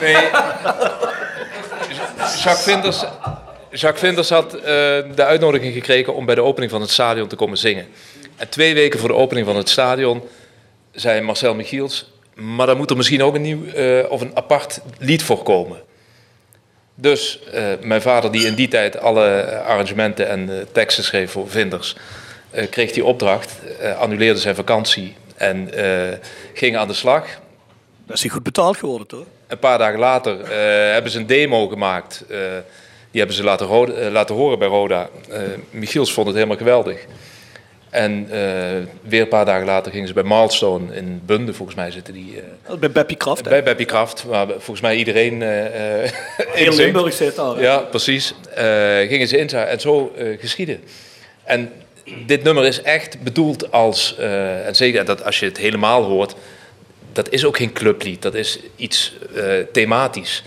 [0.00, 0.16] Nee.
[2.18, 3.04] Jacques Vinders,
[3.70, 4.62] Jacques Vinders had eh,
[5.14, 7.86] de uitnodiging gekregen om bij de opening van het stadion te komen zingen.
[8.36, 10.22] En twee weken voor de opening van het stadion
[10.92, 12.12] zei Marcel Michiels...
[12.34, 15.80] maar daar moet er misschien ook een nieuw eh, of een apart lied voor komen.
[16.98, 21.50] Dus eh, mijn vader, die in die tijd alle arrangementen en eh, teksten schreef voor
[21.50, 21.96] Vinders...
[22.50, 26.18] eh, kreeg die opdracht, eh, annuleerde zijn vakantie en eh,
[26.54, 27.24] ging aan de slag...
[28.06, 29.24] Dat is niet goed betaald geworden, toch?
[29.46, 32.24] Een paar dagen later eh, hebben ze een demo gemaakt.
[32.28, 32.38] Eh,
[33.10, 35.08] die hebben ze laten, eh, laten horen bij Roda.
[35.30, 37.04] Eh Michiels vond het helemaal geweldig.
[37.96, 38.38] En eh,
[39.02, 42.42] weer een paar dagen later gingen ze bij Milestone in Bunde, volgens mij zitten die.
[42.68, 45.42] eh, Bij Beppie Kraft, bij Beppie Kraft, waar volgens mij iedereen.
[45.42, 45.48] eh
[46.36, 46.76] Heel inzingt.
[46.76, 47.54] Limburg zit daar.
[47.56, 47.60] hè?
[47.62, 48.34] Ja, precies.
[49.08, 50.80] Gingen ze in en zo geschieden.
[51.44, 51.72] En
[52.26, 54.16] dit nummer is echt bedoeld als,
[54.66, 56.34] en zeker dat als je het helemaal hoort,
[57.12, 59.14] dat is ook geen clublied, dat is iets
[59.72, 60.42] thematisch.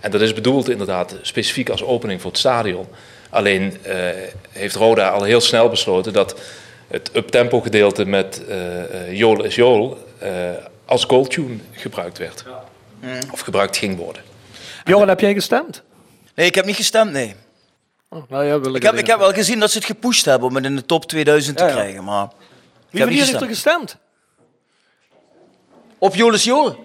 [0.00, 2.86] En dat is bedoeld inderdaad specifiek als opening voor het stadion.
[3.30, 3.76] Alleen
[4.50, 6.34] heeft Roda al heel snel besloten dat
[6.90, 10.50] het uptempo gedeelte met eh eh, Jool is Jool eh,
[10.84, 12.44] als goaltune gebruikt werd.
[13.32, 14.22] of gebruikt ging worden.
[14.84, 15.82] Johan, heb jij gestemd?
[16.34, 17.34] Nee, ik heb niet gestemd, nee.
[18.08, 20.48] Oh, nou ja, wil Ik heb, ik heb wel gezien dat ze het gepusht hebben
[20.48, 21.74] om het in de top 2000 te Ja, ja.
[21.74, 22.28] krijgen, maar...
[22.90, 23.96] Wie van heeft er gestemd.
[25.98, 26.76] Op Jolis Jolen.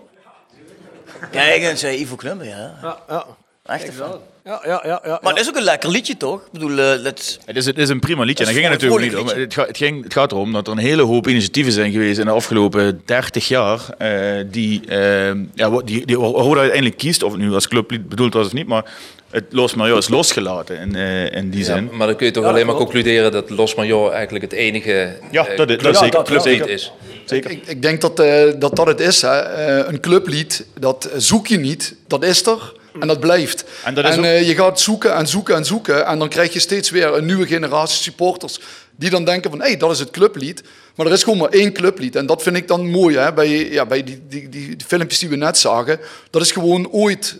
[1.32, 2.78] Kijk eens, zei Ivo Knummer, ja.
[2.82, 3.26] Ja, ja.
[3.64, 4.22] Echt een fan.
[4.46, 5.20] Ja, ja, ja, ja.
[5.22, 6.40] Maar het is ook een lekker liedje, toch?
[6.46, 7.40] Ik bedoel, eh, het...
[7.46, 8.46] Het is, het is een prima liedje.
[8.46, 9.42] En Dat daar ging het natuurlijk niet om.
[9.42, 12.20] Het, gaat, het, ging, het gaat erom dat er een hele hoop initiatieven zijn geweest
[12.20, 13.80] in de afgelopen 30 jaar.
[13.98, 18.10] eh, die, eh, ja, wat- die, die Roda uiteindelijk kiest, of het nu als clublied
[18.10, 18.68] bedoeld was of niet.
[18.68, 18.86] Maar
[19.30, 21.90] het Los Major is losgelaten in, eh, in die Ja, zin.
[21.92, 22.92] maar dan kun je toch Ja, alleen maar klopt.
[22.92, 26.24] concluderen dat Los Major eigenlijk het enige Ja, dat is- dat zeker.
[26.34, 26.70] dat- zeker.
[26.70, 26.92] is.
[27.26, 27.52] Zeker.
[27.52, 29.22] Ik, ik denk dat, eh, dat dat het is.
[29.22, 29.40] Hè.
[29.40, 31.96] Eh, een clublied, dat zoek je niet.
[32.08, 33.64] Dat is er en dat blijft.
[33.84, 36.06] En dat is ook- eh, je gaat zoeken en zoeken en zoeken.
[36.06, 38.60] En dan krijg je steeds weer een nieuwe generatie supporters.
[38.98, 40.64] Die dan denken van, hé, hey, dat is het clublied.
[40.96, 42.16] Maar er is gewoon maar één clublied.
[42.16, 45.20] En dat vind ik dan mooi, hè, bij, ja, bij die, die, die, die filmpjes
[45.20, 46.00] die we net zagen.
[46.30, 47.38] Dat is gewoon ooit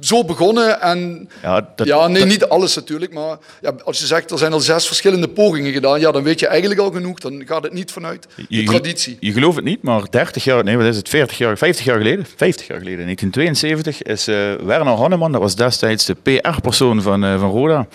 [0.00, 0.80] zo begonnen.
[0.80, 3.12] En Ja, dat- ja, nee, dat- niet alles natuurlijk.
[3.14, 6.00] Maar ja, als je zegt, er zijn al zes verschillende pogingen gedaan.
[6.00, 7.18] Ja, dan weet je eigenlijk al genoeg.
[7.20, 9.16] Dan gaat het niet vanuit de Je, traditie.
[9.20, 11.96] je gelooft het niet, maar 30 jaar, nee, wat is het, 40 jaar, 50 jaar
[11.96, 17.24] geleden, 50 jaar geleden, 1972, is eh, Werner Hanneman, dat was destijds de PR-persoon van,
[17.24, 17.86] eh, van Roda,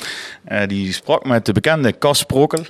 [0.45, 2.63] eh, die sprak met de bekende Cas Prokel.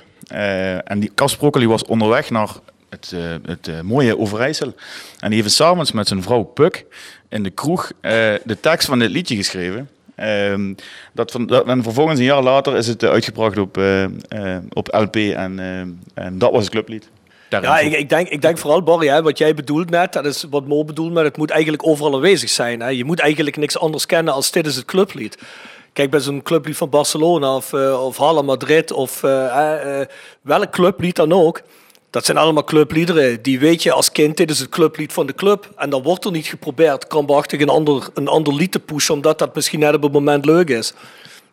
[0.84, 2.48] En die Cas Prokel die was onderweg naar
[2.90, 3.12] het,
[3.46, 4.74] het mooie Overijssel.
[5.18, 6.86] En heeft s'avonds met zijn vrouw Puk
[7.30, 8.12] in de kroeg eh,
[8.44, 9.88] de tekst van dit liedje geschreven.
[10.14, 10.74] Ehm,
[11.12, 14.10] dat van, dat, en vervolgens een jaar later is het eh, uitgebracht op, eh, eh,
[14.72, 15.58] op LP en,
[16.14, 17.08] en dat was het clublied.
[17.48, 20.26] Daarin Ja, ik, ik, denk, ik denk vooral, Barry, hè, wat jij bedoelt net, dat
[20.26, 22.80] is wat Mo bedoelt, maar het moet eigenlijk overal aanwezig zijn.
[22.80, 22.88] Hè.
[22.88, 25.38] Je moet eigenlijk niks anders kennen als dit is het clublied.
[25.92, 30.06] Kijk, bij zo'n clublied van Barcelona of, of Halle Madrid of eh, eh,
[30.40, 31.62] welk clublied dan ook.
[32.10, 33.42] Dat zijn allemaal clubliederen.
[33.42, 35.70] Die weet je als kind, dit is het clublied van de club.
[35.76, 39.38] En dan wordt er niet geprobeerd krampachtig een ander, een ander lied te pushen, omdat
[39.38, 40.92] dat misschien net op het moment leuk is.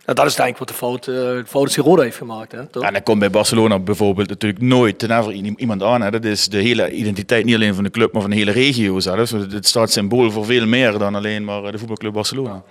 [0.06, 2.18] En dat is denk ik wat de fout, eh, de fout is die Roda heeft
[2.18, 2.52] gemaakt.
[2.52, 2.84] Hè, toch?
[2.84, 6.02] En dat komt bij Barcelona bijvoorbeeld natuurlijk nooit ten never i- iemand aan.
[6.02, 6.12] Hè.
[6.12, 9.00] Dat is de hele identiteit, niet alleen van de club, maar van de hele regio
[9.00, 9.32] zelfs.
[9.32, 12.64] Het het staat symbool voor veel meer dan alleen maar eh, de voetbalclub Barcelona.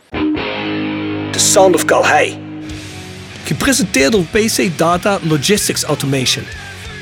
[1.30, 2.38] The Sound of Calhei.
[3.44, 6.44] Gepresenteerd door PC Data Logistics Automation.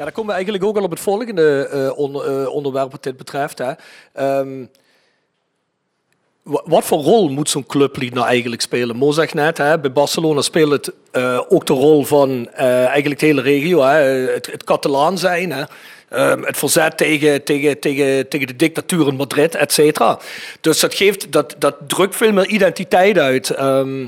[0.00, 3.16] Ja, dan komen we eigenlijk ook al op het volgende eh, eh, onderwerp wat dit
[3.16, 3.58] betreft.
[3.58, 3.72] Hè.
[4.12, 4.64] Ehm,
[6.42, 8.96] wa- wat voor rol moet zo'n clublied nou eigenlijk spelen?
[8.96, 13.26] Mo zegt net, hè, bij Barcelona speelt het eh, ook de rol van eigenlijk de
[13.26, 13.82] hele regio.
[13.82, 13.98] Hè,
[14.32, 15.64] het, het Catalaan zijn, hè.
[16.08, 20.18] Ehm, het verzet tegen, tegen, tegen, tegen de dictatuur in Madrid, et cetera.
[20.60, 23.50] Dus dat, geeft, dat, dat drukt veel meer identiteit uit.
[23.50, 24.06] Ehm,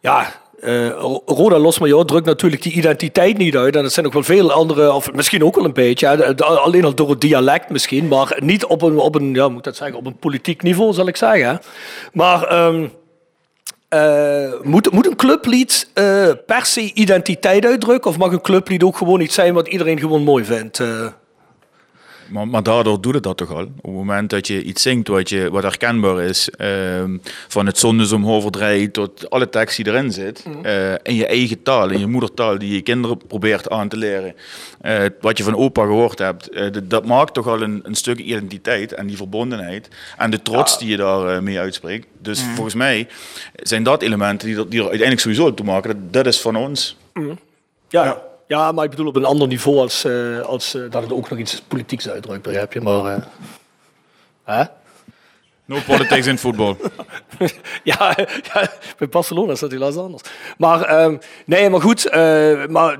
[0.00, 0.88] ja, eh,
[1.26, 3.76] Roda Los Major drukt natuurlijk die identiteit niet uit.
[3.76, 6.94] En er zijn ook wel veel andere, of misschien ook wel een beetje, alleen al
[6.94, 10.06] door het dialect misschien, maar niet op een, op een, ja, moet dat zeggen, op
[10.06, 11.60] een politiek niveau, zal ik zeggen.
[12.12, 12.86] Maar ehm,
[13.88, 18.10] eh, moet, moet een clublied eh, per se identiteit uitdrukken?
[18.10, 20.82] Of mag een clublied ook gewoon iets zijn wat iedereen gewoon mooi vindt?
[22.30, 23.62] Maar, maar daardoor doet het dat toch al.
[23.62, 27.16] Op het moment dat je iets zingt wat, je, wat herkenbaar is, ehm,
[27.48, 31.98] van het zonnesomhoverdraai tot alle tekst die erin zit, eh, in je eigen taal, in
[31.98, 34.34] je moedertaal, die je kinderen probeert aan te leren,
[34.80, 37.94] eh, wat je van opa gehoord hebt, eh, dat- dat maakt toch al een, een
[37.94, 42.06] stuk identiteit en die verbondenheid en de trots die je daar eh, mee uitspreekt.
[42.18, 43.08] Dus volgens mij
[43.54, 45.88] zijn dat elementen die er, die er uiteindelijk sowieso toe maken.
[45.90, 46.96] Dat, dat is van ons.
[47.88, 48.22] Ja, ja.
[48.56, 51.38] Maar ik bedoel op een ander niveau als, eh, als eh, dat het ook nog
[51.38, 52.80] iets politieks uitdrukt, begrijp je?
[52.80, 53.22] Maar, eh,
[54.44, 54.64] hè?
[55.70, 56.76] No politics in voetbal.
[57.84, 58.16] ja,
[58.52, 60.22] ja, bij Barcelona is dat helaas anders.
[60.58, 62.98] Maar ehm, nee, maar goed, eh, maar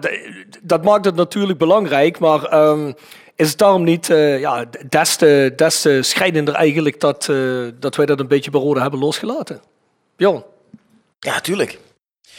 [0.62, 2.18] dat maakt het natuurlijk belangrijk.
[2.18, 2.92] Maar ehm,
[3.36, 7.96] is het daarom niet eh, ja, des te, des te schrijnender eigenlijk dat, eh, dat
[7.96, 9.60] wij dat een beetje bij Roda hebben losgelaten?
[10.16, 10.44] Bjorn?
[11.20, 11.78] Ja, tuurlijk.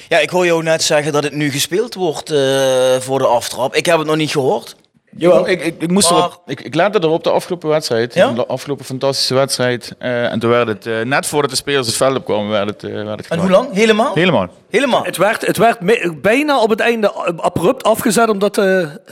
[0.09, 3.75] Ja, ik hoor jou net zeggen dat het nu gespeeld wordt eh, voor de aftrap.
[3.75, 4.75] Ik heb het nog niet gehoord.
[5.17, 5.47] Jawel.
[5.49, 8.13] Ik, ik, ik, moest Maar- erop, ik, ik lette erop de afgelopen wedstrijd.
[8.13, 8.31] Ja?
[8.31, 9.95] De afgelopen fantastische wedstrijd.
[9.97, 12.83] Eh, en toen werd het, eh, net voordat de spelers het veld opkwamen, werd het,
[12.83, 13.67] eh werd het En hoe lang?
[13.73, 14.13] Helemaal?
[14.13, 14.47] Helemaal.
[14.69, 15.03] Helemaal.
[15.03, 18.65] Het werd, het werd me- bijna op het einde abrupt afgezet omdat, eh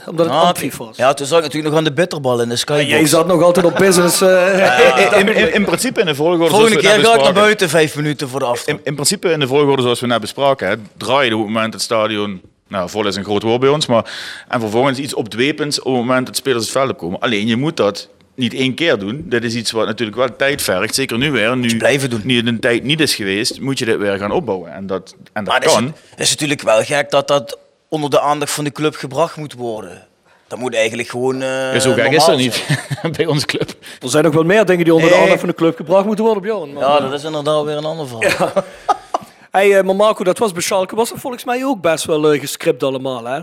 [0.06, 0.96] omdat het Ah, was.
[0.96, 2.88] Ja, toen zag ik natuurlijk nog aan de bitterbal in de skybox.
[2.88, 4.20] Jij zat nog altijd op business.
[4.20, 7.32] eh, In, in, in principe in de volgorde zoals Volgende we keer ga ik naar
[7.32, 8.76] buiten vijf minuten voor de aftrap.
[8.76, 10.68] In, in principe in de volgorde zoals we net bespraken.
[10.68, 12.40] Hè, draaide op het moment het stadion...
[12.70, 13.86] Nou, vol is een groot woord bij ons.
[13.86, 14.10] Maar,
[14.48, 17.20] en vervolgens iets opdwepends op het moment dat spelers het veld opkomen.
[17.20, 19.22] Alleen je moet dat niet één keer doen.
[19.26, 20.94] Dit is iets wat natuurlijk wel tijd vergt.
[20.94, 21.56] Zeker nu weer.
[21.56, 22.20] Nu, blijven doen.
[22.24, 24.72] nu het een tijd niet is geweest, moet je dit weer gaan opbouwen.
[24.72, 25.94] En dat, en dat Maar het is, kan.
[26.10, 29.52] het is natuurlijk wel gek dat dat onder de aandacht van de club gebracht moet
[29.54, 30.06] worden.
[30.48, 31.42] Dat moet eigenlijk gewoon.
[31.42, 32.64] eh Ja, zo gek is dat niet
[33.16, 33.70] bij onze club.
[34.00, 36.24] er zijn nog wel meer dingen die onder de aandacht van de club gebracht moeten
[36.24, 36.72] worden, Bjorn.
[36.72, 38.52] Maar, Ja, dat is inderdaad weer een ander verhaal.
[39.50, 40.96] hey, eh, maar Marco, dat was bij Schalke.
[40.96, 43.40] Was dat volgens mij ook best wel eh, gescript allemaal, hè?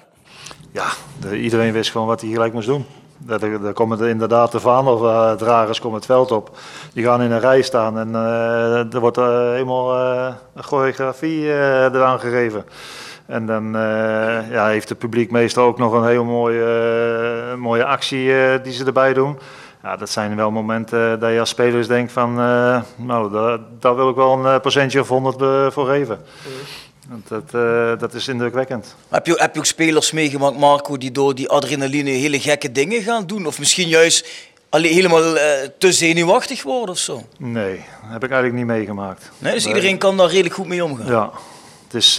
[0.71, 0.85] Ja,
[1.19, 2.85] de- iedereen wist gewoon wat hij gelijk moest doen.
[3.27, 6.57] Er komen er inderdaad de vaandeldragers komen het veld op.
[6.93, 11.41] Die gaan in een rij staan en eh, er wordt eh, helemaal eh, een choreografie
[11.51, 12.65] eh, eraan gegeven.
[13.25, 16.63] En dan eh, ja, heeft het publiek meestal ook nog een heel mooie,
[17.51, 19.37] eh, mooie actie eh, die ze erbij doen.
[19.87, 23.59] Ja, dat zijn wel momenten eh, dat je als spelers denkt van, eh, nou, daar,
[23.79, 26.19] daar wil ik wel een eh, procentje of honderd eh, voor geven.
[27.09, 27.51] Want dat,
[27.99, 28.95] dat is indrukwekkend.
[29.09, 33.01] Heb je, heb je ook spelers meegemaakt, Marco, die door die adrenaline hele gekke dingen
[33.01, 33.45] gaan doen?
[33.45, 34.27] Of misschien juist
[34.69, 35.21] alleen helemaal
[35.77, 37.21] te zenuwachtig worden of zo?
[37.37, 39.31] Nee, heb ik eigenlijk niet meegemaakt.
[39.37, 41.07] Nee, dus iedereen kan daar redelijk goed mee omgaan.
[41.07, 41.31] Ja,
[41.83, 42.17] het, is,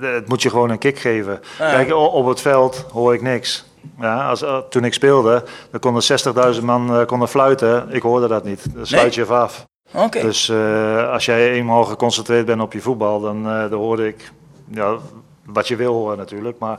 [0.00, 1.40] het moet je gewoon een kick geven.
[1.58, 1.70] Ja.
[1.70, 3.64] Kijk, op het veld hoor ik niks.
[4.00, 7.90] Ja, als, eh, toen ik speelde, dan konden 60.000 man eh, konden fluiten.
[7.90, 8.74] Ik hoorde dat niet.
[8.74, 9.66] Dan sluit je even af.
[9.94, 10.20] Oké.
[10.20, 14.32] Dus eh, als jij eenmaal geconcentreerd bent op je voetbal, dan, dan hoorde ik
[14.68, 14.96] ja,
[15.44, 16.58] wat je wil horen natuurlijk.
[16.58, 16.78] Maar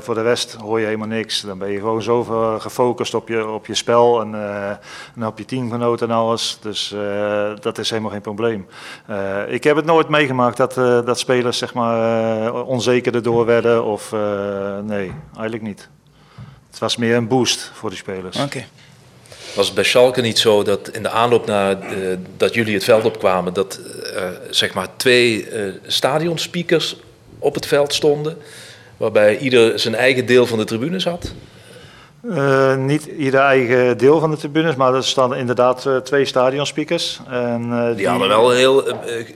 [0.00, 1.40] voor de rest hoor je helemaal niks.
[1.40, 2.24] Dan ben je gewoon zo
[2.58, 4.34] gefocust op je, op je spel en,
[5.14, 6.58] en op je teamgenoten en alles.
[6.60, 6.94] Dus
[7.60, 8.66] dat is helemaal geen probleem.
[9.46, 10.74] Ik heb het nooit meegemaakt dat,
[11.06, 13.84] dat spelers zeg maar, onzeker erdoor werden.
[13.84, 14.14] Of,
[14.82, 15.90] nee, eigenlijk niet.
[16.72, 18.36] Het was meer een boost voor die spelers.
[18.36, 18.64] Oké.
[19.54, 21.96] Was het bij Schalke niet zo dat in de aanloop naar eh,
[22.36, 23.80] dat jullie het veld opkwamen, dat
[24.14, 26.96] eh, zeg maar twee eh stadionspeakers
[27.38, 28.36] op het veld stonden,
[28.96, 31.32] waarbij ieder zijn eigen deel van de tribunes had?
[32.30, 37.20] Eh, niet ieder eigen deel van de tribunes, maar er staan inderdaad eh, twee stadionspeakers.
[37.28, 38.84] En, eh, Die hadden wel heel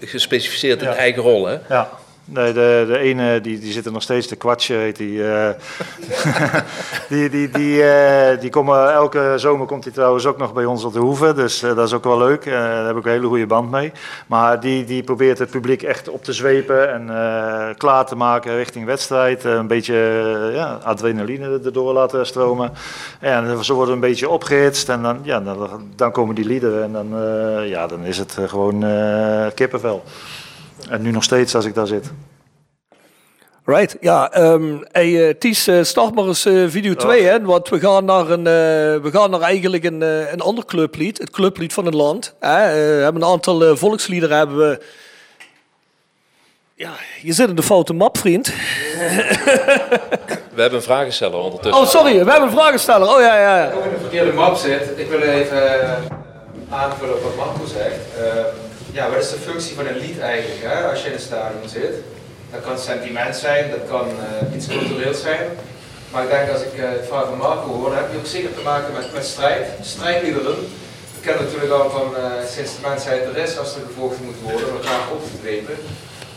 [0.01, 0.95] gespecificeerd een Ja.
[0.95, 1.59] eigen rol, hè?
[1.69, 1.91] Ja,
[2.27, 5.33] nee, de, de ene die, die zit er nog steeds, de kwatsje die.
[5.33, 5.49] eh,
[7.09, 10.85] die, die, die, eh, die komen, elke zomer komt hij trouwens ook nog bij ons
[10.85, 12.47] op de hoeve, dus eh, dat is ook wel leuk.
[12.47, 13.93] Eh, daar heb ik een hele goede band mee.
[14.27, 18.57] Maar die, die probeert het publiek echt op te zwepen en eh, klaar te maken
[18.57, 19.45] richting wedstrijd.
[19.45, 22.73] Eh, een beetje eh, ja, adrenaline erdoor laten stromen.
[23.21, 26.93] En ze worden een beetje opgehitst en dan, ja, dan, dan komen die liederen en
[26.93, 30.03] dan, eh, ja, dan is het eh, gewoon eh, kippenvel.
[30.89, 32.11] En nu nog steeds als ik daar zit.
[33.67, 34.33] Right, ja.
[34.33, 37.43] ehm hey, eh, Ties, eh, start maar eens eh, video 2, hè.
[37.43, 41.19] Want we gaan naar, een, eh, we gaan naar eigenlijk een, eh, een ander clublied.
[41.19, 42.35] Het clublied van het land.
[42.41, 42.73] Hè.
[42.73, 44.81] We hebben een aantal volksliederen hebben we...
[46.75, 46.91] Ja,
[47.23, 48.47] je zit in de foute map, vriend.
[48.47, 48.53] We
[50.63, 51.83] hebben een vragensteller ondertussen.
[51.83, 53.09] Oh, sorry, we hebben een vragensteller.
[53.09, 53.71] Oh, ja, ja, ja.
[53.71, 54.83] in de verkeerde map zit.
[54.97, 55.63] Ik wil even
[56.71, 57.99] aanvullen op wat Marco zegt.
[58.97, 61.23] Eh, ja, wat is de functie van een lied eigenlijk hè, als je in het
[61.23, 61.95] stadion zit?
[62.53, 65.45] Dat kan sentiment zijn, dat kan eh, iets cultureels zijn.
[66.13, 68.27] Maar ik denk als ik eh, het verhaal van Marco hoor, dan heb je ook
[68.27, 70.57] zeker te maken met, met strijd, strijdliederen.
[71.15, 72.23] We kennen natuurlijk al van eh,
[72.55, 75.77] sinds de mensheid er is, als er gevolgd moet worden, elkaar op te dwepen.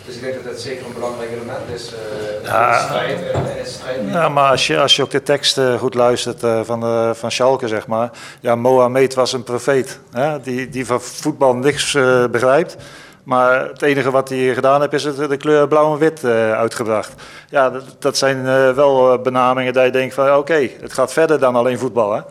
[0.10, 1.94] Dus ik denk dat dat zeker een belangrijk element is.
[1.94, 2.80] eh Ja.
[2.80, 4.00] strijd en, en strijd.
[4.12, 7.12] Ja, maar als je, als je ook de tekst eh, goed luistert eh, van, de,
[7.16, 8.10] van Schalke, zeg maar.
[8.40, 10.00] Ja, Mohamed was een profeet.
[10.12, 10.40] Hè?
[10.42, 12.76] Die, die van voetbal niks eh, begrijpt.
[13.24, 16.52] Maar het enige wat hij gedaan heeft, is het, de kleur blauw en wit eh,
[16.52, 17.14] uitgebracht.
[17.50, 21.14] Ja, dat, dat zijn eh, wel eh, benamingen dat je denkt van oké, het gaat
[21.14, 22.14] verder dan alleen voetbal.
[22.14, 22.22] Hè?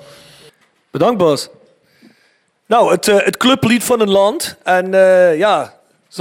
[0.91, 1.49] Bedankt, Bas.
[2.67, 4.57] Nou, het, eh, het clublied van een land.
[4.63, 5.73] En eh, ja,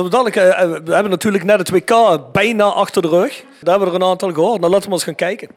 [0.03, 3.43] zo dadelijk, eh, eh, we hebben natuurlijk net het WK bijna achter de rug.
[3.61, 4.59] Daar hebben we er een aantal gehoord.
[4.59, 5.49] Nou, laten we eens gaan kijken.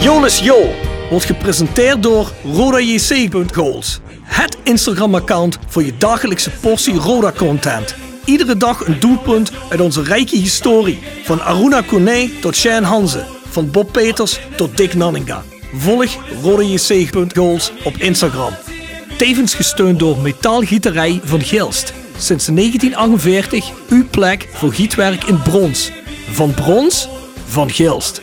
[0.00, 0.70] Jolis Jo
[1.10, 4.00] wordt gepresenteerd door RodaJC.goals.
[4.22, 7.94] Het Instagram-account voor je dagelijkse portie Roda-content.
[8.24, 11.02] Iedere dag een doelpunt uit onze rijke historie.
[11.24, 13.24] Van Aruna Kone tot Shane Hanze.
[13.48, 15.42] Van Bob Peters tot Dick Nanninga.
[15.74, 18.52] Volg RodaJC.goals op Instagram.
[19.16, 22.00] Tevens gesteund door Metaalgieterij van Gilst.
[22.16, 25.90] Sinds 1948 uw plek voor gietwerk in brons.
[26.30, 27.08] Van brons,
[27.46, 28.20] van Gilst.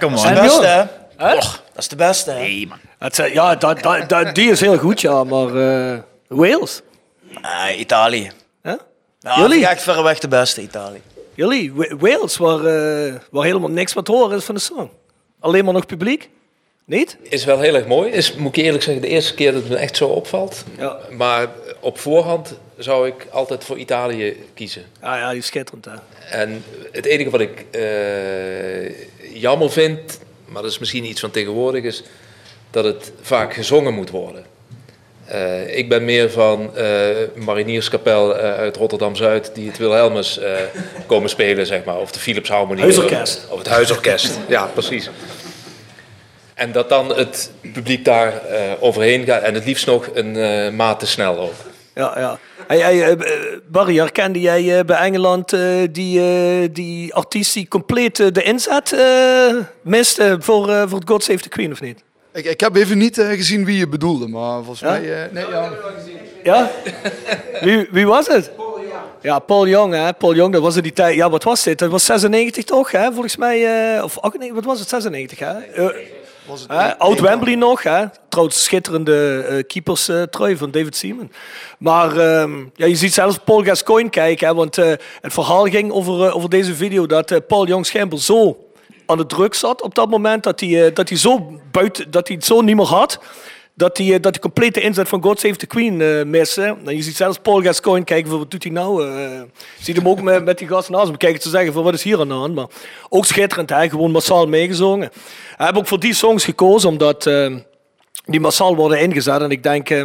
[0.00, 0.34] Lekker, man.
[0.34, 0.66] Dat is de beste,
[1.16, 1.34] hè?
[1.36, 2.38] Och, dat is de beste, hè?
[2.38, 2.78] Nee, man.
[2.98, 5.24] Het, ja, dat, dat, dat- die is heel goed, ja.
[5.24, 5.54] Maar
[5.92, 6.80] eh, Wales?
[7.42, 8.30] Ah, Italië.
[8.62, 8.74] Hè?
[9.18, 9.58] Ja, Jullie?
[9.60, 11.02] ik echt verreweg de beste, Italië.
[11.34, 14.90] Jullie, Wa- Wales, waar, eh, waar helemaal niks wat te horen is van de song.
[15.40, 16.30] Alleen maar nog publiek?
[16.88, 17.16] Niet?
[17.22, 18.10] Is wel heel erg mooi.
[18.10, 20.64] Is, moet ik eerlijk zeggen, de eerste keer dat het me echt zo opvalt.
[20.78, 20.98] Ja.
[21.10, 21.48] Maar
[21.80, 24.82] op voorhand zou ik altijd voor Italië kiezen.
[25.00, 25.92] Ah ja, die is schitterend, hè.
[26.30, 31.84] En het enige wat ik eh, jammer vind, maar dat is misschien iets van tegenwoordig,
[31.84, 32.02] is
[32.70, 34.44] dat het vaak gezongen moet worden.
[35.24, 40.40] Eh, ik ben meer van eh Marinierskapel uit Rotterdam-Zuid die het Wilhelmus
[41.06, 41.98] komen spelen, zeg maar.
[41.98, 42.82] Of de Philips Harmonie.
[42.82, 43.46] Huisorkest.
[43.48, 45.10] Of het Huisorkest, ja, precies.
[46.58, 49.42] En dat dan het publiek daar eh, overheen gaat.
[49.42, 51.52] En het liefst nog een eh, maat te snel ook.
[51.94, 52.38] Ja, ja.
[52.66, 53.26] Hey, hey, eh,
[53.70, 59.54] Barry, herkende jij eh, bij Engeland eh, die, die artiest die compleet de inzet eh,
[59.82, 62.02] miste voor, eh, voor het God Save the Queen, of niet?
[62.32, 64.90] Ik, ik heb even niet gezien wie je bedoelde, maar volgens Ja?
[64.90, 65.22] mij...
[65.24, 65.70] eh, nee, ja.
[66.44, 66.70] Ja?
[67.60, 68.50] Wie, wie was het?
[69.22, 70.12] Ja, Paul Young, hè.
[70.12, 71.14] Paul Young, dat was in die tijd...
[71.14, 71.78] Ja, wat was dit?
[71.78, 73.12] Dat was 96 toch, hè?
[73.12, 73.56] Volgens mij...
[73.96, 74.88] eh, of 98, wat was het?
[74.88, 75.52] 96, hè?
[76.48, 76.98] Was het hè?
[76.98, 78.04] Oud Wembley nog, hè?
[78.28, 81.30] Trouwens, schitterende eh keepers eh, trui van David Seaman.
[81.78, 84.54] Maar ehm, ja, je ziet zelfs Paul Gascoigne kijken, hè?
[84.54, 88.56] Want eh, het verhaal ging over, over deze video dat Paul Young schijnbaar zo
[89.06, 92.36] aan de druk zat op dat moment dat hij, dat hij zo buiten, dat hij
[92.36, 93.18] het zo niet meer had.
[93.78, 96.76] Dat hij, eh, dat hij compleet de inzet van God Save the Queen eh miste.
[96.82, 99.06] Nou, je ziet zelfs Paul Gascoigne kijken wat doet hij nou?
[99.06, 99.40] eh
[99.76, 101.94] je ziet hem ook met, met die gasten naast hem kijken te zeggen van wat
[101.94, 102.54] is hier aan de hand?
[102.54, 102.66] Maar
[103.08, 103.88] ook schitterend, hè?
[103.88, 105.06] gewoon massaal meegezongen.
[105.06, 105.12] Ik
[105.56, 107.54] heb ook voor die songs gekozen omdat eh,
[108.24, 109.40] die massaal worden ingezet.
[109.40, 110.00] En ik denk, eh,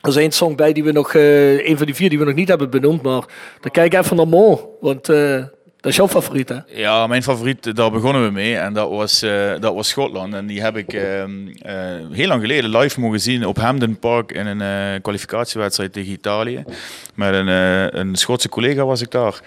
[0.00, 2.24] er is één song bij die we nog, eh, een van die vier die we
[2.24, 3.02] nog niet hebben benoemd.
[3.02, 3.24] Maar
[3.60, 5.44] dan kijk ik even naar Mo, want eh,
[5.80, 6.58] dat is jouw favoriet hè?
[6.66, 8.56] Ja, mijn favoriet, daar begonnen we mee.
[8.56, 10.34] En dat was, eh, dat was Schotland.
[10.34, 11.30] En die heb ik ehm,
[11.62, 11.74] eh,
[12.10, 16.64] heel lang geleden live mogen zien op Hampden Park in een eh, kwalificatiewedstrijd tegen Italië.
[17.14, 19.40] Met een, eh, een Schotse collega was ik daar.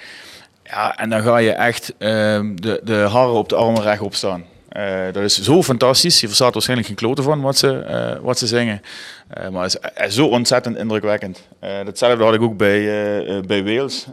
[0.63, 4.43] Ja, en dan ga je echt ehm, de, de haren op de armen rechtop staan.
[4.73, 6.19] Eh, dat is zo fantastisch.
[6.19, 8.81] Je verstaat waarschijnlijk geen kloten van wat ze, eh, wat ze zingen.
[9.27, 11.47] Eh, maar het is zo ontzettend indrukwekkend.
[11.85, 12.81] Datzelfde had ik ook bij,
[13.47, 14.05] bij Wales.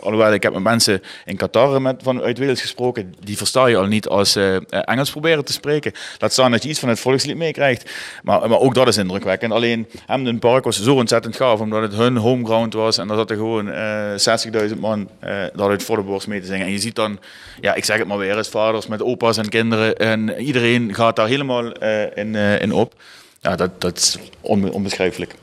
[0.00, 3.14] Alhoewel, ik heb met mensen in Qatar met, van, uit Wales gesproken.
[3.24, 4.36] Die versta je al niet als
[4.68, 5.92] Engels proberen te spreken.
[6.18, 7.90] Laat staan dat je iets van het volkslied meekrijgt.
[8.22, 9.52] Maar, maar ook dat is indrukwekkend.
[9.52, 11.60] Alleen Hampden Park was zo ontzettend gaaf.
[11.60, 12.98] Omdat het hun homeground was.
[12.98, 16.46] En daar zaten gewoon eh 60.000 man eh daar uit voor de borst mee te
[16.46, 16.66] zingen.
[16.66, 17.18] En je ziet dan,
[17.60, 19.97] ja, ik zeg het maar weer, als vaders met opa's en kinderen.
[19.98, 22.94] En iedereen gaat daar helemaal eh, in, eh, in op.
[23.40, 25.34] Ja, dat, dat is onbe- onbeschrijfelijk.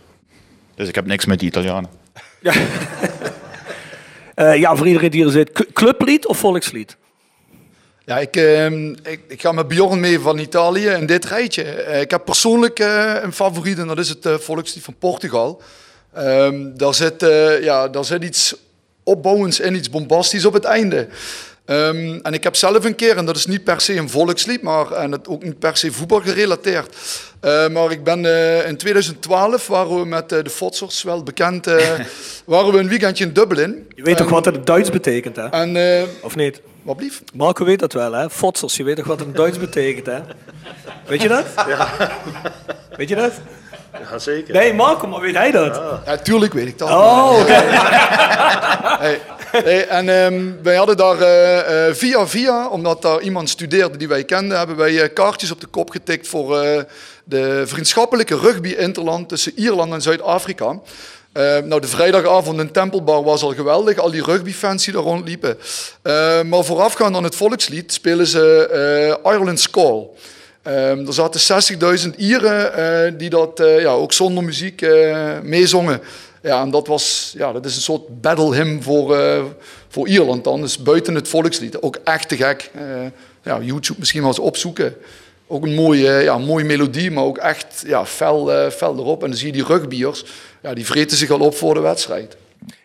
[0.76, 1.89] Dus ik heb niks met die Italianen.
[4.36, 5.51] Eh, ja, voor iedereen die er zit.
[5.74, 6.97] Clublied of volkslied?
[8.06, 11.64] Ja, ik, ehm, ik, ik ga met Bjorn mee van Italië in dit rijtje.
[11.64, 15.62] Eh, ik heb persoonlijk eh, een favoriet en dat is het volkslied van Portugal.
[16.14, 18.56] Ehm, daar, zit, eh, ja, daar zit iets
[19.03, 21.08] opbouwends en iets bombastisch op het einde.
[21.66, 24.61] Ehm, en ik heb zelf een keer, en dat is niet per se een volkslied,
[24.61, 26.95] maar en het ook niet per se voetbal gerelateerd.
[27.39, 31.68] Eh, maar ik ben eh, in 2012 waren we met eh, de Fotsers, wel bekend,
[31.68, 31.78] eh,
[32.45, 33.88] waren we een weekendje in Dublin.
[33.95, 35.47] Je weet toch wat het Duits betekent, hè?
[35.49, 36.61] En, eh, Of niet?
[36.82, 37.22] wat blief?
[37.34, 38.30] Marco weet dat wel, hè?
[38.30, 40.20] Fotsers, je weet toch wat het Duits betekent, hè?
[41.07, 41.45] Weet je dat?
[41.68, 42.11] Ja.
[42.97, 43.32] Weet je dat?
[44.00, 44.54] Ja, zeker.
[44.54, 45.82] Nee, Marco, maar weet hij dat?
[46.06, 46.89] Ja, tuurlijk weet ik dat.
[46.89, 47.54] Oh, oké.
[49.00, 49.20] Hey,
[49.52, 54.08] hey, en ehm, wij hadden daar eh, eh, via via, omdat daar iemand studeerde die
[54.08, 56.82] wij kenden, hebben wij eh, kaartjes op de kop getikt voor eh,
[57.24, 60.80] de vriendschappelijke rugby-interland tussen Ierland en Zuid-Afrika.
[61.32, 65.58] Eh, nou, de vrijdagavond in Tempelbar was al geweldig, al die rugbyfans die daar rondliepen.
[66.02, 68.68] Eh, maar voorafgaand aan het volkslied spelen ze
[69.24, 70.08] eh, Ireland's Call.
[70.66, 71.63] Ehm, er zaten
[72.09, 76.01] 60.000 Ieren eh, die dat eh, ja, ook zonder muziek eh, meezongen.
[76.41, 79.18] Ja, en dat, was, ja, dat is een soort battle hymn voor,
[79.88, 80.61] voor Ierland dan.
[80.61, 81.82] Dus buiten het volkslied.
[81.82, 82.72] Ook echt te gek.
[83.43, 84.95] Ja, YouTube misschien wel eens opzoeken.
[85.47, 89.24] Ook een mooie, ja, mooie melodie, maar ook echt ja, fel, fel erop.
[89.24, 90.26] En dan zie je die rugbiers,
[90.61, 92.36] ja, die vreten zich al op voor de wedstrijd.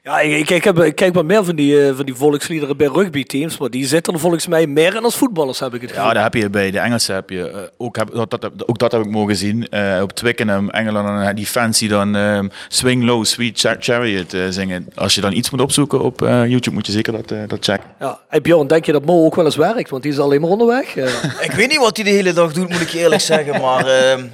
[0.02, 2.76] Ja, ik, ik, ik, heb, ik kijk wat meer van die, eh, van die volksliederen
[2.76, 5.90] bij rugbyteams, maar die zitten er volgens mij meer in als voetballers, heb ik het
[5.90, 6.06] gevoel.
[6.06, 7.14] Ja, dat heb je bij de Engelsen.
[7.14, 9.68] Heb je, eh, ook, heb, dat, dat, ook dat heb ik mogen zien.
[9.68, 11.26] eh, op Twickenham, Engeland.
[11.28, 14.86] En die fans die dan ehm, Swing Low, Sweet Cha- Chariot zingen.
[14.94, 17.90] Als je dan iets moet opzoeken op eh, YouTube, moet je zeker dat, dat checken.
[18.00, 18.20] Ja.
[18.28, 19.90] Hey Bjorn, denk je dat Mo ook wel eens werkt?
[19.90, 20.96] Want die is alleen maar onderweg.
[21.48, 23.60] Ik weet niet wat hij de hele dag doet, moet ik je eerlijk zeggen.
[23.60, 24.24] Maar ehm,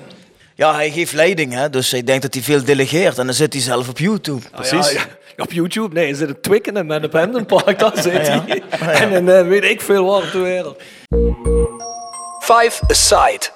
[0.54, 3.18] ja, hij geeft leiding, hè, dus ik denk dat hij veel delegeert.
[3.18, 4.40] En dan zit hij zelf op YouTube.
[4.52, 4.92] Precies.
[4.92, 5.06] Ja, ja,
[5.36, 8.44] op YouTube, nee, zit het Twickenham en op Hampden Park, daar zit Ja.
[8.46, 8.62] hij.
[8.94, 10.80] En dan eh, weet ik veel waar op de wereld.
[12.40, 13.46] Five Aside.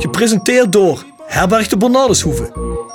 [0.00, 2.52] Gepresenteerd door Herberg de Bernardeshoeve.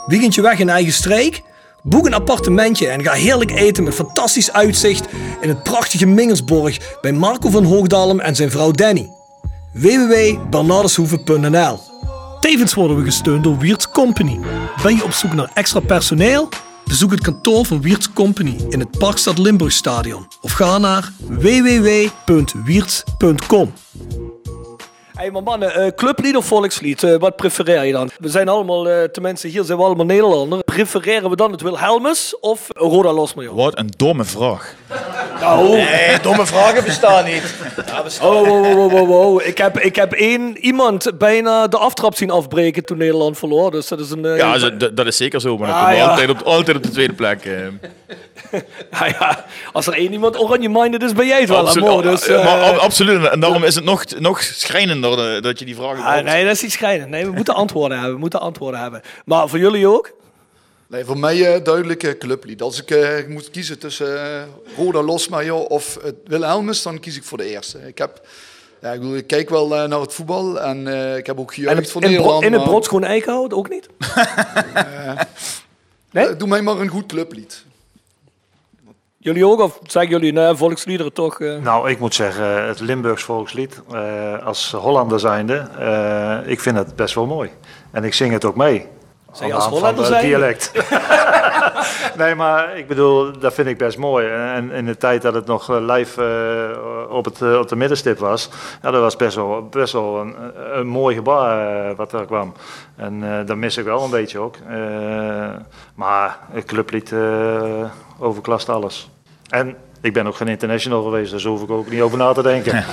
[0.07, 1.41] Weekendje weg in eigen streek?
[1.83, 5.05] Boek een appartementje en ga heerlijk eten met fantastisch uitzicht
[5.41, 9.09] in het prachtige Mingersborg bij Marco van Hoogdalem en zijn vrouw Danny.
[9.73, 11.79] www.bernardeshoeve.nl
[12.39, 14.39] Tevens worden we gesteund door Wiert's Company.
[14.83, 16.49] Ben je op zoek naar extra personeel?
[16.85, 23.73] Bezoek het kantoor van Wiert's Company in het Parkstad Limburgstadion of ga naar www.wierts.com.
[25.21, 28.09] Hey, maar mannen, eh, clublied of volkslied, eh, wat prefereer je dan?
[28.19, 30.63] We zijn allemaal, eh, tenminste hier zijn we allemaal Nederlander.
[30.63, 33.55] Prefereren we dan het Wilhelmus of Roda Losmajor?
[33.55, 34.73] Wat een domme vraag.
[35.39, 37.55] Nou, Nee, domme vragen bestaan niet.
[37.87, 38.27] Ja, bestaan.
[38.27, 39.41] Oh, wow, wow, wow, wow, wow.
[39.45, 43.71] Ik heb, ik heb één iemand bijna de aftrap zien afbreken toen Nederland verloor.
[43.71, 44.23] Dus dat is een...
[44.35, 46.07] Ja, zo- dat, dat is zeker zo, maar dat Ah, ja.
[46.09, 47.45] altijd, op, altijd op de tweede plek.
[47.45, 47.53] eh.
[48.91, 52.01] ja, ja, als er één iemand oranje-minded is, ben jij het wel, Absolu- amor.
[52.01, 53.27] Dus, eh, maar ab- absoluut.
[53.29, 56.63] En daarom is het nog, nog schrijnender dat je die vragen ah, nee, dat is
[56.63, 57.09] iets schrijnend.
[57.09, 58.15] Nee, we moeten antwoorden hebben.
[58.15, 59.01] We moeten antwoorden hebben.
[59.25, 60.11] Maar voor jullie ook?
[60.87, 62.61] Nee, voor mij eh duidelijk clublied.
[62.61, 64.41] Als ik eh, moet kiezen tussen eh,
[64.77, 67.79] Roda Losmajor of het Wilhelmus, dan kies ik voor de eerste.
[67.87, 68.21] Ik, heb,
[68.81, 71.53] ja, ik, bedoel, ik kijk wel eh, naar het voetbal en eh, ik heb ook
[71.53, 72.43] gejuicht voor Nederland.
[72.43, 73.87] in het Brodschoen Eikenhout ook niet?
[76.11, 77.63] eh, doe mij maar een goed clublied.
[79.23, 79.59] Jullie ook?
[79.59, 81.39] Of zeggen jullie, nee, volksliederen toch?
[81.39, 81.57] eh?
[81.61, 86.95] Nou, ik moet zeggen, het Limburgs volkslied, eh, als Hollander zijnde, eh, ik vind het
[86.95, 87.49] best wel mooi.
[87.91, 88.87] En ik zing het ook mee.
[89.31, 90.27] Zeg als Hollander zijnde?
[90.27, 90.71] dialect.
[92.17, 94.27] nee, maar ik bedoel, dat vind ik best mooi.
[94.27, 97.75] En in de tijd dat het nog eh, live eh, op, het, eh, op de
[97.75, 98.49] middenstip was,
[98.81, 100.19] ja, dat was best wel, best wel
[100.73, 102.53] een, mooi gebaar wat er kwam.
[102.95, 104.55] En dat mis ik wel een beetje ook.
[105.95, 107.13] Maar het clublied
[108.19, 109.09] overklast alles.
[109.49, 112.33] En ik ben ook geen international geweest, dus daar hoef ik ook niet over na
[112.33, 112.73] te denken.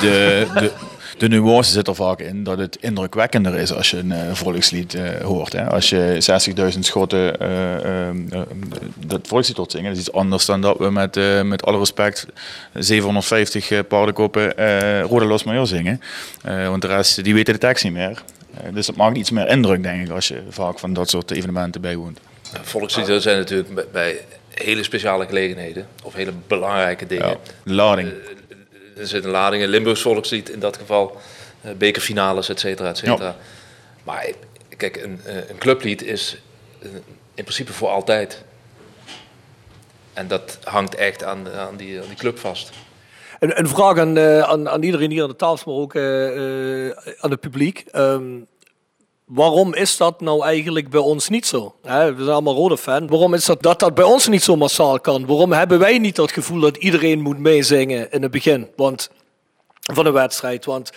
[0.00, 0.72] de, de,
[1.18, 4.94] de nuance zit er vaak in dat het indrukwekkender is als je een eh, volkslied
[4.94, 5.52] eh, hoort.
[5.52, 5.70] Hè.
[5.70, 8.40] Als je 60.000 schotten eh, eh, eh,
[9.06, 12.26] dat volkslied hoort zingen, dat is iets anders dan dat we met, met alle respect
[12.74, 14.52] 750 eh, paardenkoppen
[15.02, 16.00] Rode Los Major zingen.
[16.42, 18.22] Want de rest, die weten de tekst niet meer.
[18.72, 21.80] Dus het maakt iets meer indruk, denk ik, als je vaak van dat soort evenementen
[21.80, 22.18] bijwoont.
[22.62, 24.20] Volksliederen zijn natuurlijk bij-
[24.54, 27.26] hele speciale gelegenheden of hele belangrijke dingen.
[27.28, 28.08] Ja, lading.
[28.96, 31.16] Er zit een lading in Limburgs volkslied in dat geval,
[31.60, 33.36] eh, bekerfinales, et cetera, et cetera.
[34.04, 34.34] Maar eh,
[34.76, 36.42] kijk, een, eh, een clublied is
[37.34, 38.44] in principe voor altijd.
[40.12, 42.70] En dat hangt echt aan, aan, die, aan die club vast.
[43.38, 45.96] Een, een vraag aan, aan, aan iedereen hier aan de tafel, maar ook
[47.20, 47.84] aan het publiek.
[47.90, 48.40] Ehm,
[49.24, 51.74] waarom is dat nou eigenlijk bij ons niet zo?
[51.82, 53.06] We zijn allemaal rode fan.
[53.06, 55.26] Waarom is dat dat dat bij ons niet zo massaal kan?
[55.26, 59.10] Waarom hebben wij niet dat gevoel dat iedereen moet meezingen in het begin Want,
[59.80, 60.64] van een wedstrijd?
[60.64, 60.90] Want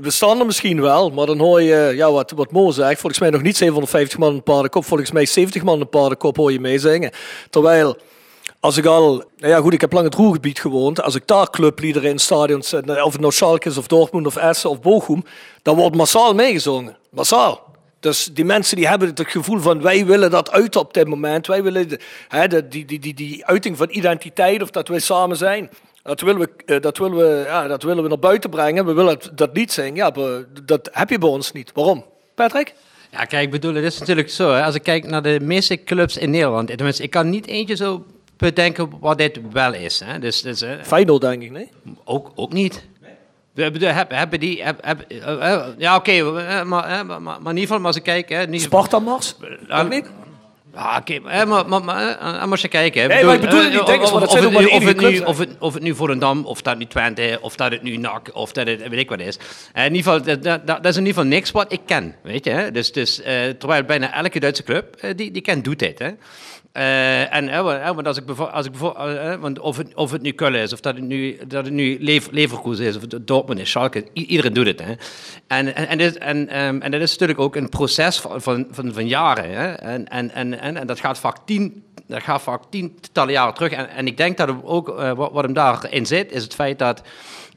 [0.00, 3.20] we staan er misschien wel, maar dan hoor je, ja, wat, wat Mo zegt, volgens
[3.20, 6.60] mij nog niet 750 man een paardenkop, volgens mij 70 man een paardenkop hoor je
[6.60, 7.10] meezingen.
[7.50, 7.96] Terwijl
[8.60, 11.02] als ik al, nou ja goed, ik heb lang het Roergebied gewoond.
[11.02, 14.70] Als ik daar clubliederen in stadions, of het nou Schalke is of Dortmund of Essen
[14.70, 15.24] of Bochum,
[15.62, 16.96] dan wordt massaal meegezongen.
[17.10, 17.65] Massaal.
[18.00, 21.46] Dus die mensen die hebben het gevoel van wij willen dat uit op dit moment.
[21.46, 24.98] Wij willen de, hè, de, die, die, die, die uiting van identiteit of dat wij
[24.98, 25.70] samen zijn.
[26.02, 28.86] Dat willen we, eh, dat willen we, ja, dat willen we naar buiten brengen.
[28.86, 29.94] We willen dat, niet zingen.
[29.94, 30.10] Ja,
[30.64, 31.70] dat heb je bij ons niet.
[31.74, 32.04] Waarom?
[32.34, 32.74] Patrick?
[33.10, 34.52] Ja, kijk, ik bedoel, het is natuurlijk zo.
[34.52, 37.76] Hè, als ik kijk naar de meeste clubs in Nederland, tenminste, ik kan niet eentje
[37.76, 40.00] zo bedenken wat dit wel is.
[40.04, 40.18] Hè.
[40.18, 41.68] Dus, dus, Feyenoord denk ik, nee?
[42.04, 42.86] ook, ook niet.
[43.56, 44.62] Bedoel, Hebben die...
[44.64, 48.02] heb- eh, eh, ja, oké, eh, maar, maar, maar in ieder geval, maar als ik
[48.02, 48.28] kijk...
[48.28, 49.34] hè, geval- Sparta Mars?
[49.68, 50.10] Ook niet?
[50.74, 52.16] Ja, oké, maar, maar, maar, maar,
[52.50, 52.94] als je kijkt...
[52.94, 55.08] hè, Nee, maar ik bedoel niet, denk eens, dat zijn het maar of het nu-
[55.08, 57.96] clubs, Of het, of het nu Volendam, of dat nu Twente, of dat het nu
[57.96, 59.38] NAC, of dat het weet ik wat is.
[59.74, 62.44] In ieder geval, dat, dat, dat is in ieder geval niks wat ik ken, weet
[62.44, 62.50] je.
[62.50, 62.70] Hè?
[62.70, 63.20] Dus, dus,
[63.58, 66.10] terwijl bijna elke Duitse club, die, die kent, doet dit, hè.
[66.76, 67.60] Eh, en eh,
[67.94, 70.80] want- als ik als ik eh, want of, het, of het nu Köln is, of
[70.80, 74.66] dat het nu, dat het nu Lever, Leverkusen is, of Dortmund is, Schalke, iedereen doet
[74.66, 74.80] het.
[74.80, 74.92] Hè.
[75.46, 78.66] En, en, en, dit, en, ehm, en dat is natuurlijk ook een proces van, van,
[78.70, 79.50] van, jaren.
[79.50, 79.72] Hè.
[79.72, 83.72] En, en, en, en, dat gaat vaak tien, dat gaat vaak tientallen jaren terug.
[83.72, 86.78] En, en ik denk dat ook, eh, wat, wat hem daarin zit, is het feit
[86.78, 87.02] dat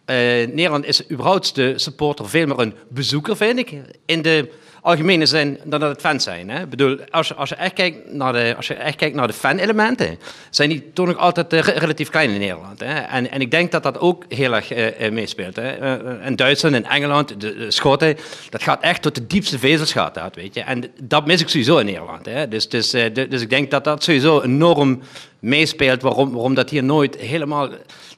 [0.05, 0.15] eh,
[0.47, 3.74] Nederland is überhaupt de supporter veel meer een bezoeker, vind ik.
[4.05, 4.51] In de
[4.82, 6.49] algemene zin dan dat het fans zijn.
[6.49, 6.61] Hè?
[6.61, 9.34] Ik bedoel, als als je echt kijkt naar de, als je echt kijkt naar de
[9.34, 10.19] fan-elementen,
[10.49, 12.80] zijn die toch nog altijd eh, re- relatief klein in Nederland.
[12.80, 12.93] Hè?
[12.93, 15.55] En, en ik denk dat dat ook heel erg eh, eh, meespeelt.
[15.55, 15.97] Hè?
[16.25, 18.17] In Duitsland, in Engeland, de, de Schotten,
[18.49, 20.61] dat gaat echt tot de diepste vezels gaat dat, weet je.
[20.61, 22.25] En dat mis ik sowieso in Nederland.
[22.25, 22.47] Hè?
[22.47, 25.01] Dus, dus, dus ik denk dat dat sowieso enorm
[25.39, 27.69] meespeelt, waarom, waarom dat hier nooit helemaal,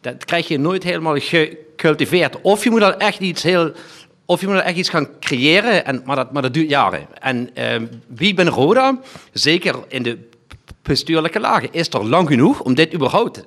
[0.02, 2.42] dat krijg je nooit helemaal gecultiveerd.
[2.42, 3.72] Of je moet al echt iets heel
[4.32, 7.08] Of je moet echt iets gaan creëren, en, maar, dat, maar dat duurt jaren.
[7.20, 9.00] En ehm, wie ben Roda,
[9.32, 10.18] zeker in de
[10.82, 13.44] bestuurlijke lagen, is er lang genoeg om dit überhaupt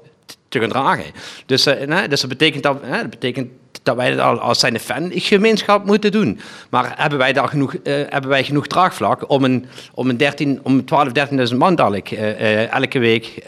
[0.48, 1.04] te gaan dragen.
[1.46, 3.48] Dus, eh, dus dat, betekent dat, dat betekent
[3.82, 6.40] dat wij al als zijn fangemeenschap moeten doen.
[6.70, 10.60] Maar hebben wij, daar genoeg, eh, hebben wij genoeg draagvlak om, een, om, een 13,
[10.62, 11.08] om 12,
[11.50, 13.44] 13.000 man dadelijk eh, elke week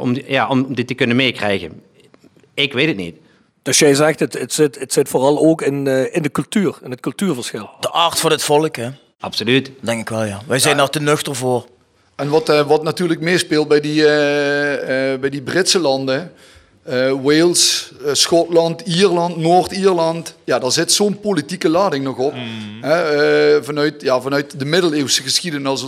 [0.00, 1.82] om, ja, om dit te kunnen meekrijgen?
[2.54, 3.16] Ik weet het niet.
[3.68, 6.78] Dus jij zegt, het, het, zit, het zit vooral ook in, eh, in de cultuur,
[6.82, 7.70] in het cultuurverschil.
[7.80, 8.88] De aard van het volk, hè?
[9.20, 9.70] Absoluut.
[9.80, 10.40] Denk ik wel, ja.
[10.46, 11.66] Wij zijn daar te nuchter voor.
[12.16, 16.32] En wat, eh, wat natuurlijk meespeelt bij die, eh, eh, bij die Britse landen,
[16.82, 22.34] eh, Wales, Schotland, Ierland, Noord-Ierland, ja, daar zit zo'n politieke lading nog op.
[22.80, 23.02] Hè,
[23.56, 25.84] eh, vanuit, ja, vanuit de middeleeuwse geschiedenis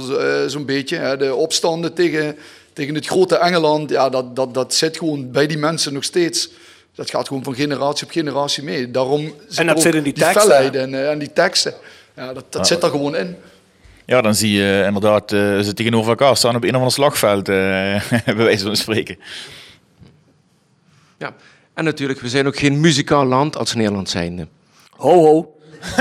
[0.46, 0.96] zo'n beetje.
[0.96, 2.36] Hè, de opstanden tegen,
[2.72, 6.50] tegen het grote Engeland, ja, dat, dat, dat zit gewoon bij die mensen nog steeds.
[6.94, 8.90] Dat gaat gewoon van generatie op generatie mee.
[8.90, 11.74] Daarom En dat ook zit in die die teksten, felheid en, eh, en die teksten.
[12.16, 13.36] Ja, dat, dat zit er gewoon in.
[14.04, 17.48] Ja, dan zie je inderdaad eh, ze tegenover elkaar staan op een of ander slagveld,
[17.48, 17.54] eh,
[18.24, 19.18] bij wijze van spreken.
[21.18, 21.34] Ja.
[21.74, 24.46] En natuurlijk, we zijn ook geen muzikaal land als Nederland zijnde.
[24.90, 25.54] Ho, ho.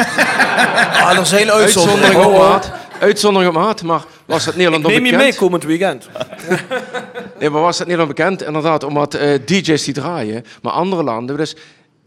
[1.00, 2.26] Ah, er zijn Uitzondering uitzonderingen.
[2.26, 2.72] op maat.
[3.00, 5.30] Uitzondering op maat, maar was het Nederland Ik neem je bekend?
[5.30, 6.08] mee komend weekend.
[7.40, 8.44] Nee, maar was het Nederland bekend?
[8.44, 10.44] Inderdaad, omdat eh, DJ's die draaien.
[10.62, 11.56] Maar andere landen, dus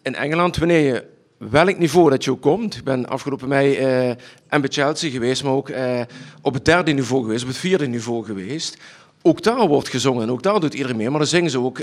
[0.03, 1.05] in Engeland, wanneer je
[1.51, 2.77] welk niveau dat je ook komt.
[2.77, 4.09] Ik ben afgelopen mei eh
[4.49, 6.01] en bij Chelsea geweest, maar ook eh,
[6.43, 8.77] op het derde niveau geweest, op het vierde niveau geweest.
[9.23, 11.11] Ook daar wordt gezongen, ook daar doet iedereen mee.
[11.11, 11.81] Maar dan zingen ze ook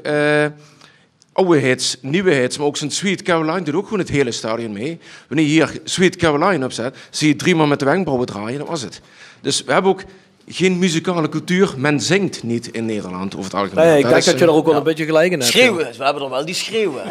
[1.33, 4.71] oude hits, nieuwe hits, maar ook zijn Sweet Caroline doet ook gewoon het hele stadion
[4.71, 4.99] mee.
[5.27, 8.67] Wanneer je hier Sweet Caroline opzet, zie je drie man met de wenkbrauwen draaien, dat
[8.67, 9.01] was het.
[9.41, 10.03] Dus we hebben ook
[10.51, 11.73] geen muzikale cultuur.
[11.77, 13.85] Men zingt niet in Nederland over het algemeen.
[13.85, 14.79] Nee, ik denk dat je er ook wel ja.
[14.79, 15.51] een beetje gelijk in hebt.
[15.51, 17.03] Schreeuwen, we hebben er wel die schreeuwen.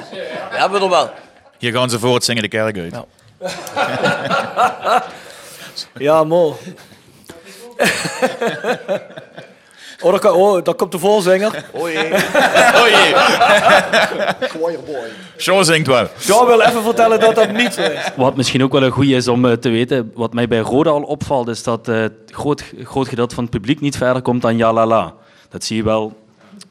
[0.50, 1.10] We hebben er wel.
[1.58, 2.94] Hier gaan ze voor het zingen de kerk uit.
[5.98, 6.54] Ja, mooi.
[10.02, 11.64] oh, daar, kan- oh, daar komt de voorzinger.
[11.72, 12.12] Oh jee.
[12.74, 13.14] Oh jee.
[14.48, 15.08] Choirboy.
[15.36, 16.06] Sean zingt wel.
[16.18, 18.10] Jean wil even vertellen dat dat niet zo is.
[18.16, 20.90] Wat misschien ook wel een goeie is om eh, te weten, wat mij bij Roda
[20.90, 24.42] al opvalt, is dat eh, het groot, groot gedeelte van het publiek niet verder komt
[24.42, 25.14] dan ja la la.
[25.48, 26.16] Dat zie je wel.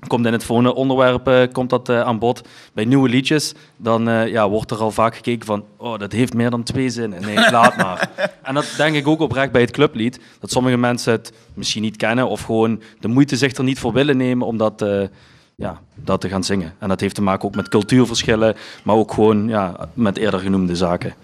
[0.08, 2.41] Komt in het volgende onderwerp eh, komt dat eh, aan bod.
[2.74, 6.34] Bij nieuwe liedjes, dan eh, ja, wordt er al vaak gekeken van, oh, dat heeft
[6.34, 7.22] meer dan twee zinnen.
[7.22, 8.10] Nee, laat maar.
[8.43, 11.97] en dat denk ik ook oprecht bij het clublied, dat sommige mensen het misschien niet
[11.97, 15.03] kennen of gewoon de moeite zich er niet voor willen nemen om dat, eh,
[15.55, 16.74] ja, dat te gaan zingen.
[16.80, 20.76] En dat heeft te maken ook met cultuurverschillen, maar ook gewoon ja, met eerder genoemde
[20.76, 21.16] zaken.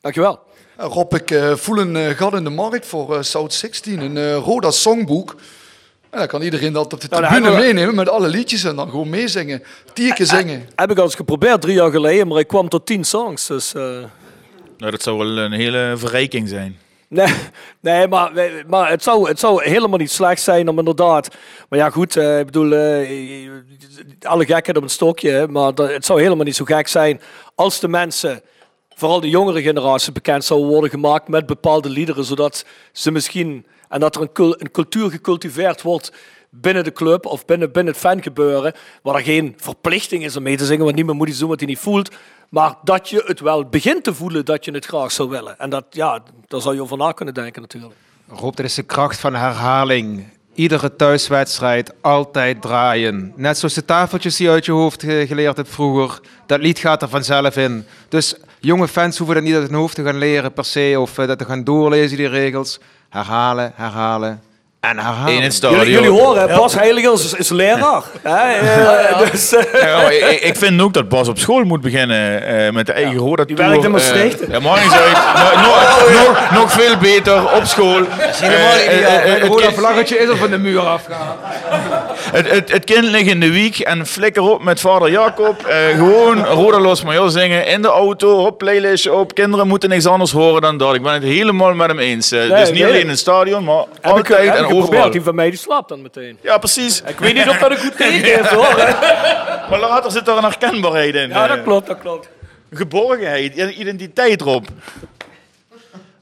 [0.00, 0.38] Dankjewel.
[0.76, 4.00] Eh, Rob, ik eh, voel een eh, gat in de markt voor eh, South 16,
[4.00, 5.36] een eh, Roda songboek.
[6.10, 8.64] En dan kan iedereen dat op de Nou, dan tribune we- meenemen met alle liedjes
[8.64, 9.62] en dan gewoon meezingen.
[9.92, 10.68] Tierke zingen.
[10.74, 13.46] Heb ik al eens geprobeerd drie jaar geleden, maar ik kwam tot tien songs.
[13.46, 13.82] Dus, eh,
[14.78, 16.78] Nou, dat zou wel een hele verrijking zijn.
[17.08, 17.34] nee,
[17.80, 18.32] nee maar,
[18.66, 21.28] maar het, zou, het zou helemaal niet slecht zijn om inderdaad...
[21.68, 23.50] Maar ja, goed, eh, ik bedoel, eh,
[24.22, 25.46] alle gekheid op een stokje.
[25.50, 27.20] Maar dat- het zou helemaal niet zo gek zijn
[27.54, 28.42] als de mensen,
[28.94, 32.24] vooral de jongere generatie, bekend zouden worden gemaakt met bepaalde liederen.
[32.24, 33.66] Zodat ze misschien...
[33.90, 36.12] En dat er een, cul- een cultuur gecultiveerd wordt
[36.50, 38.72] binnen de club of binnen, binnen het fangebeuren,
[39.02, 41.58] waar er geen verplichting is om mee te zingen, want niemand moet iets doen wat
[41.60, 42.10] hij niet voelt,
[42.48, 45.58] maar dat je het wel begint te voelen dat je het graag zou willen.
[45.58, 47.94] En dat, ja, daar zou je over na kunnen denken natuurlijk.
[48.28, 50.24] Rob, dat is de kracht van herhaling.
[50.54, 53.32] Iedere thuiswedstrijd altijd draaien.
[53.36, 56.20] Net zoals de tafeltjes die je uit je hoofd ge- geleerd hebt vroeger.
[56.46, 57.84] Dat lied gaat er vanzelf in.
[58.08, 60.96] Dus jonge fans hoeven dat niet uit hun hoofd te gaan leren per se.
[60.98, 62.80] Of eh, dat te gaan doorlezen, die regels.
[63.08, 64.42] Herhalen, herhalen
[64.80, 65.34] en herhalen.
[65.34, 65.78] In het stadion.
[65.78, 68.02] Jullie, jullie horen, Bas Heiligers is, is leraar.
[68.22, 72.46] Eh, Dus, eh, Ja, maar ik, ik vind ook dat Bas op school moet beginnen
[72.46, 74.42] eh, met de eigen Roda Die werkt in Maastricht.
[74.42, 75.12] Uh, ja, maakt niet uit.
[75.12, 78.02] Maar nog, nog, nog veel beter op school.
[78.08, 79.10] helemaal ideaal.
[79.10, 81.38] Het het, rode kind, vlaggetje is er van de muur afgehaald.
[82.32, 85.66] Het, het, het kind ligt in de wiek en flikker op met vader Jacob.
[85.66, 89.34] Eh, gewoon Roda Los Major zingen in de auto, op playlistje op.
[89.34, 90.94] Kinderen moeten niks anders horen dan dat.
[90.94, 92.32] Ik ben het helemaal met hem eens.
[92.32, 92.86] Eh, dus niet nee.
[92.86, 95.10] alleen in het stadion, maar heb altijd ik en overal.
[95.10, 96.38] die van mij die slaapt dan meteen.
[96.40, 97.02] Ja, precies.
[97.06, 98.74] Ik weet niet of dat een goed teken is hoor.
[98.76, 98.92] hè.
[99.70, 101.28] Maar later zit er een herkenbaarheid in.
[101.28, 102.28] Ja, dat klopt, dat klopt.
[102.72, 104.66] Geborgenheid, identiteit erop.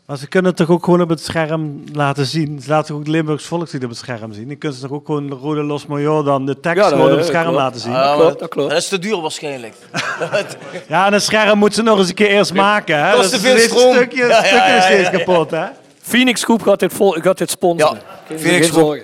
[0.09, 2.61] Maar ze kunnen het toch ook gewoon op het scherm laten zien.
[2.63, 4.49] Ze laten ook het Limburgs volkslied op het scherm zien.
[4.49, 7.05] Dan kunnen ze toch ook gewoon Rode Los Major dan de tekst Ja, dat- gewoon
[7.05, 7.59] op het dat scherm klopt.
[7.59, 7.93] laten zien.
[7.93, 8.71] Ja, maar klopt, dat klopt.
[8.71, 9.75] Dat is te duur waarschijnlijk.
[10.89, 13.05] Ja, en een scherm moeten ze nog eens een keer eerst maken.
[13.05, 13.13] Hè?
[13.17, 13.89] Dat te is veel stroom.
[13.89, 15.17] Een stukje, Ja, ja, stukje ja, is ja, steeds ja.
[15.25, 15.65] kapot, hè?
[16.03, 17.99] Phoenix Groep gaat dit, vol, gaat dit sponsoren.
[18.29, 18.97] Ja, Phoenix Groep.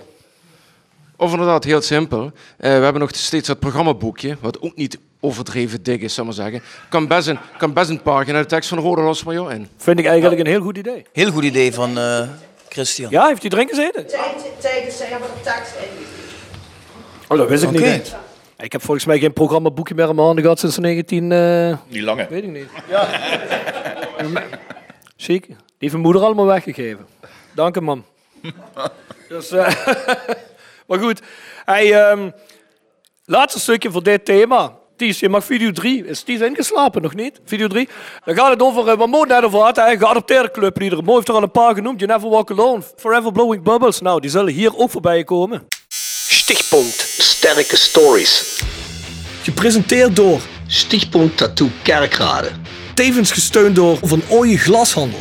[1.16, 2.22] Of inderdaad, heel simpel.
[2.24, 6.36] Eh, we hebben nog steeds dat programmaboekje, wat ook niet overdreven dik is, zal ik
[6.36, 6.62] maar zeggen.
[6.88, 9.68] Kan best een, kan best een pagina de tekst van Rode Los Major in.
[9.76, 11.06] Vind ik eigenlijk een heel goed idee.
[11.12, 12.28] Heel goed idee van eh,
[12.68, 13.10] Christian.
[13.10, 14.06] Ja, heeft hij erin gezeten?
[14.58, 15.74] Tijdens ze hebben de tekst
[17.28, 18.16] Oh, dat wist ik niet.
[18.58, 21.32] Ik heb volgens mij geen programmaboekje meer in mijn handen gehad sinds 19...
[21.32, 22.26] eh Die lange.
[22.30, 22.68] Weet ik niet.
[22.88, 23.08] Ja.
[25.16, 25.46] Ziek.
[25.46, 27.06] Die heeft mijn moeder allemaal weggegeven.
[27.54, 28.04] Dank je, mam.
[29.28, 29.50] dus,
[30.86, 31.20] maar goed.
[31.64, 32.30] Hey, ehm,
[33.24, 34.72] laatste stukje voor dit thema.
[34.96, 36.06] Ties, je mag video 3.
[36.06, 37.02] Is Ties ingeslapen?
[37.02, 37.40] Nog niet?
[37.44, 37.88] Video 3.
[38.24, 41.04] Dan gaat het over, eh, wat Mo net over had, hè, geadopteerde clubliederen.
[41.04, 42.00] Mo heeft er al een paar genoemd.
[42.00, 42.82] You Never Walk Alone.
[42.96, 44.00] Forever Blowing Bubbles.
[44.00, 45.66] Nou, die zullen hier ook voorbij komen.
[46.28, 48.62] Stichtpunt Sterke Stories.
[49.42, 52.50] Gepresenteerd door Stichtpunt Tattoo Kerkrade.
[52.94, 55.20] Tevens gesteund door Van Ooyen Glashandel.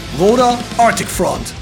[0.21, 1.60] Roda Arctic Front.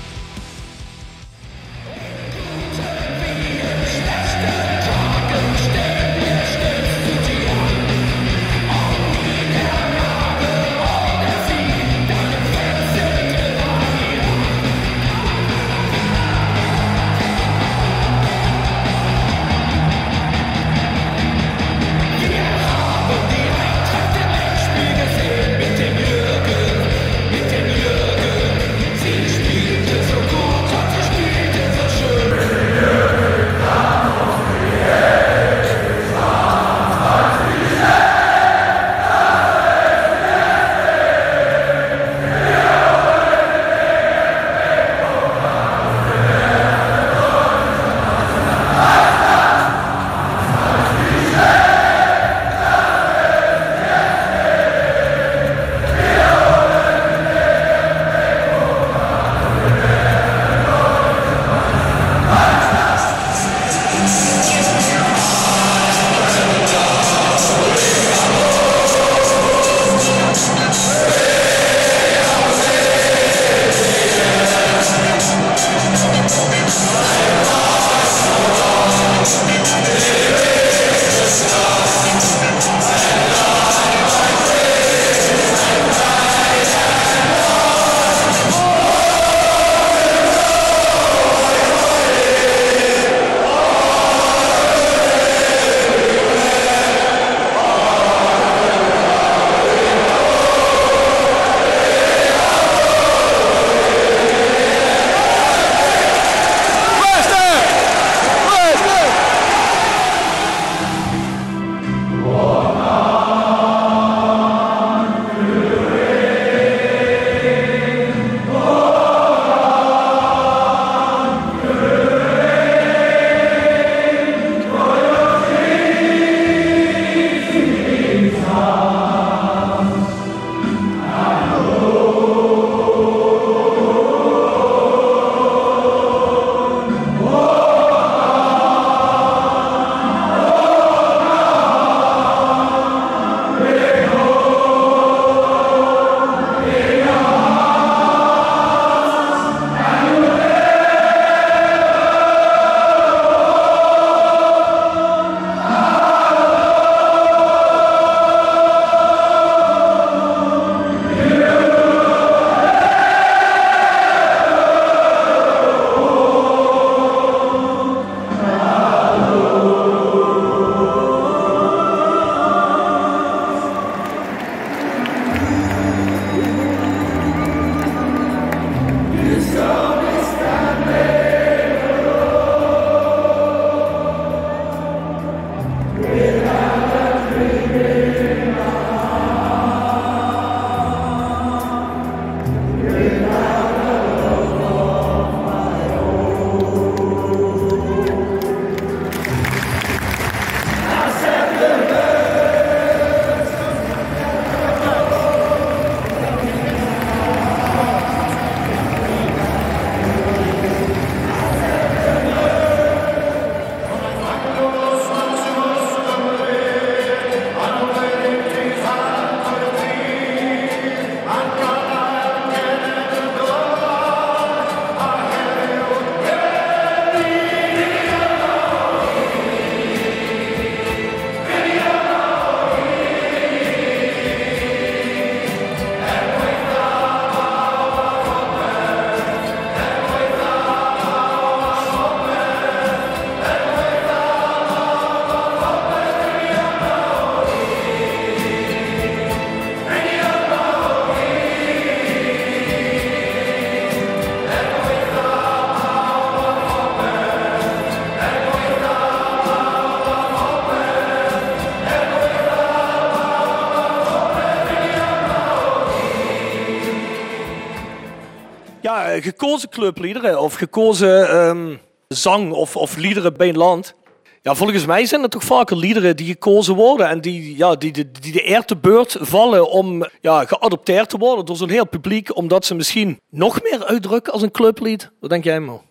[269.29, 271.75] Gekozen clubliederen of gekozen ehm,
[272.07, 273.93] zang of, of liederen bij een land.
[274.41, 277.91] Ja, volgens mij zijn het toch vaker liederen die gekozen worden en die, ja, die,
[277.91, 281.87] die, die de eer te beurt vallen om ja, geadopteerd te worden door zo'n heel
[281.87, 285.11] publiek, omdat ze misschien nog meer uitdrukken als een clublied.
[285.19, 285.81] Wat denk jij, Mo?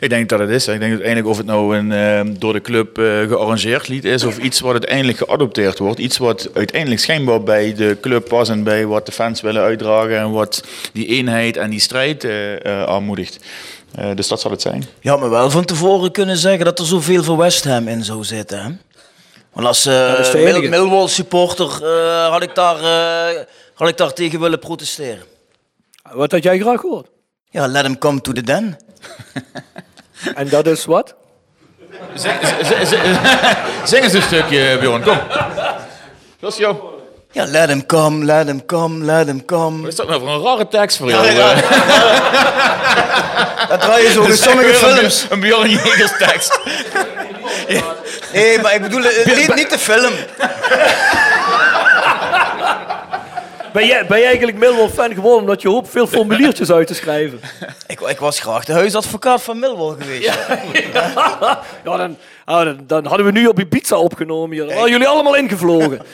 [0.00, 0.68] Ik denk dat het is.
[0.68, 4.24] Ik denk uiteindelijk of het nou een eh, door de club eh, gearrangeerd lied is
[4.24, 5.98] of iets wat uiteindelijk geadopteerd wordt.
[5.98, 10.18] Iets wat uiteindelijk schijnbaar bij de club past en bij wat de fans willen uitdragen
[10.18, 13.38] en wat die eenheid en die strijd eh, eh, aanmoedigt.
[13.94, 14.84] Eh, dus dat zal het zijn.
[15.00, 18.04] Je had me wel van tevoren kunnen zeggen dat er zoveel voor West Ham in
[18.04, 18.58] zou zitten.
[18.62, 18.70] Hè?
[19.52, 20.68] Want als eh Mill- enige.
[20.68, 23.40] Millwall supporter eh, had, ik daar, eh,
[23.74, 25.24] had ik daar tegen willen protesteren.
[26.12, 27.06] Wat had jij graag gehoord?
[27.50, 28.76] Ja, let him come to the den.
[30.34, 31.14] En dat is wat?
[33.84, 35.02] Zing, eens een stukje, Bjorn.
[35.02, 35.18] Kom.
[36.40, 36.76] Dat is jou.
[37.32, 39.78] Ja, let him come, let him come, let him come.
[39.80, 41.26] Wat is dat nou voor een rare tekst voor jou?
[41.26, 41.52] Ja, ja.
[41.52, 41.62] eh?
[43.68, 45.26] Dat draai je zo in Dat sommige weer een- films.
[45.30, 46.58] Een Bjorn Jegers tekst.
[48.32, 50.12] Nee, maar ik bedoel eh, niet, niet de film.
[53.74, 56.94] Ben jij, ben jij eigenlijk Millwall fan geworden omdat je hoopt veel formuliertjes uit te
[56.94, 57.40] schrijven?
[57.86, 60.24] Ik, ik was graag de huisadvocaat van Millwall geweest.
[60.24, 64.66] Ja, dan, ah, dan, hadden we nu op Ibiza opgenomen hier.
[64.66, 66.00] Waren jullie allemaal ingevlogen.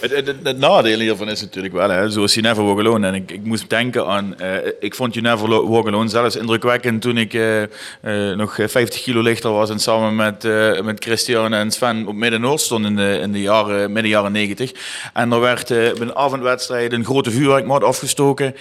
[0.00, 3.06] Het, nadeel hiervan is natuurlijk wel, hè, zoals You Never Walk Alone.
[3.06, 7.16] En ik, ik moest denken aan, eh, ik vond You Never Walk zelfs indrukwekkend toen
[7.18, 10.42] ik eh, eh, nog eh, 50 kilo lichter was en samen met,
[10.84, 14.72] met Christian en Sven op Midden-Noord stond in de, in de jaren, midden jaren 90.
[15.12, 18.54] En er werd bij een avondwedstrijd een grote vuurwerkmat afgestoken,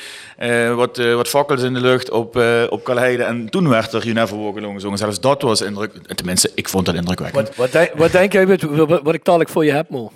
[0.75, 3.23] wat, wat fakkels in de lucht op, op Kalheide.
[3.23, 4.97] En toen werd er You Never Alone gezongen.
[4.97, 7.47] Zelfs dat was indruk, tenminste, ik vond dat indrukwekkend.
[7.47, 10.11] Wat, wat, denk, wat denk jij met, wat, wat ik dadelijk voor je heb, Mo?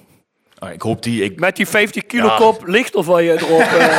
[0.60, 1.24] Ah, ik hoop die...
[1.24, 1.40] Ik...
[1.40, 2.36] Met die 50 kilo Ja.
[2.36, 3.60] kop licht of wat je erop...
[3.62, 3.98] eh,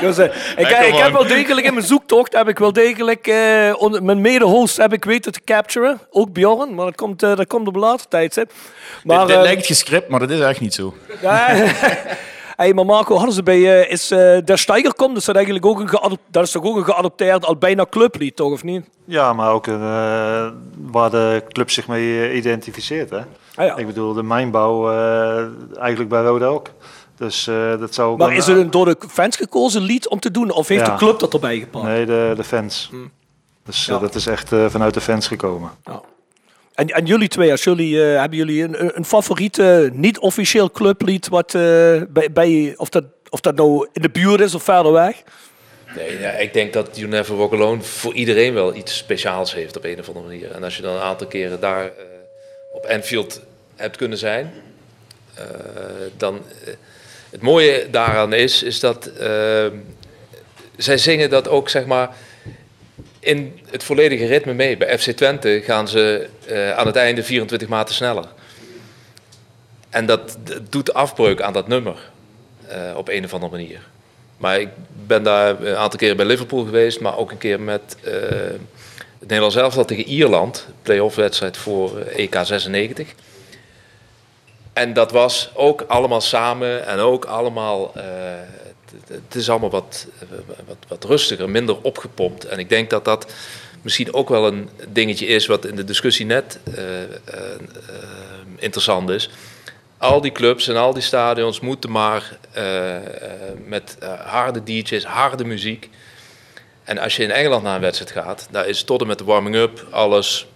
[0.00, 0.24] Dus, eh,
[0.56, 3.72] ik, Hey, ik come heb wel degelijk in mijn zoektocht heb ik wel degelijk eh,
[3.78, 5.98] onder- mijn mede-host heb ik weten te capturen.
[6.10, 8.52] Ook Bjorn, maar dat komt, eh, dat komt op een later tijdstip.
[9.04, 10.94] Maar, dit dit lijkt gescript, maar dat is echt niet zo.
[12.56, 15.34] ja, hey, maar Marco, hadden ze bij eh, is eh Der Steiger komt, dus dat,
[15.34, 18.84] eigenlijk ook een dat is toch ook een geadopteerd al bijna clublied, toch of niet?
[19.04, 20.50] Ja, maar ook een, eh,
[20.90, 23.10] waar de club zich mee identificeert.
[23.10, 23.20] Hè?
[23.54, 24.90] Ah, Ik bedoel, de mijnbouw
[25.78, 26.68] eigenlijk bij Roda ook.
[27.16, 27.44] Dus
[27.78, 30.50] dat zou ook Maar is het een door de fans gekozen lied om te doen,
[30.50, 30.92] of heeft Ja.
[30.92, 31.84] de club dat erbij gepakt?
[31.84, 32.90] Nee, de, de fans.
[33.64, 35.70] Dus eh, dat is echt vanuit de fans gekomen.
[36.74, 41.54] En, en jullie twee, als jullie, eh, hebben jullie een, een- favoriete niet-officieel clublied wat
[41.54, 41.60] eh,
[42.08, 45.22] bij, bij of dat of dat nou in de buurt is of verder weg?
[45.96, 49.76] Nee, ja, ik denk dat You Never Walk Alone voor iedereen wel iets speciaals heeft
[49.76, 50.50] op een of andere manier.
[50.50, 51.90] En als je dan een aantal keren daar eh,
[52.72, 53.40] op Anfield
[53.76, 54.52] hebt kunnen zijn,
[56.16, 56.40] dan...
[57.30, 59.10] het mooie daaraan is, is dat
[60.76, 62.16] zij zingen dat ook, zeg maar,
[63.22, 64.76] in het volledige ritme mee.
[64.76, 68.24] Bij FC Twente gaan ze eh, aan het einde 24 maten sneller.
[69.90, 70.38] En dat,
[70.70, 72.10] doet afbreuk aan dat nummer
[72.66, 73.80] eh, op een of andere manier.
[74.36, 74.68] Maar ik
[75.06, 78.12] ben daar een aantal keren bij Liverpool geweest, maar ook een keer met eh,
[79.18, 83.14] het Nederlands elftal tegen Ierland, play-off wedstrijd voor EK 96.
[84.72, 87.92] En dat was ook allemaal samen en ook allemaal,
[89.06, 90.06] het, is allemaal wat,
[90.66, 92.44] wat, wat rustiger, minder opgepompt.
[92.44, 93.32] En ik denk dat dat
[93.82, 97.08] misschien ook wel een dingetje is wat in de discussie net eh, eh,
[98.56, 99.30] interessant is.
[99.98, 102.96] Al die clubs en al die stadions moeten maar eh,
[103.66, 105.90] met harde DJ's, harde muziek.
[106.84, 109.24] En als je in Engeland naar een wedstrijd gaat, daar is tot en met de
[109.24, 110.46] warming-up alles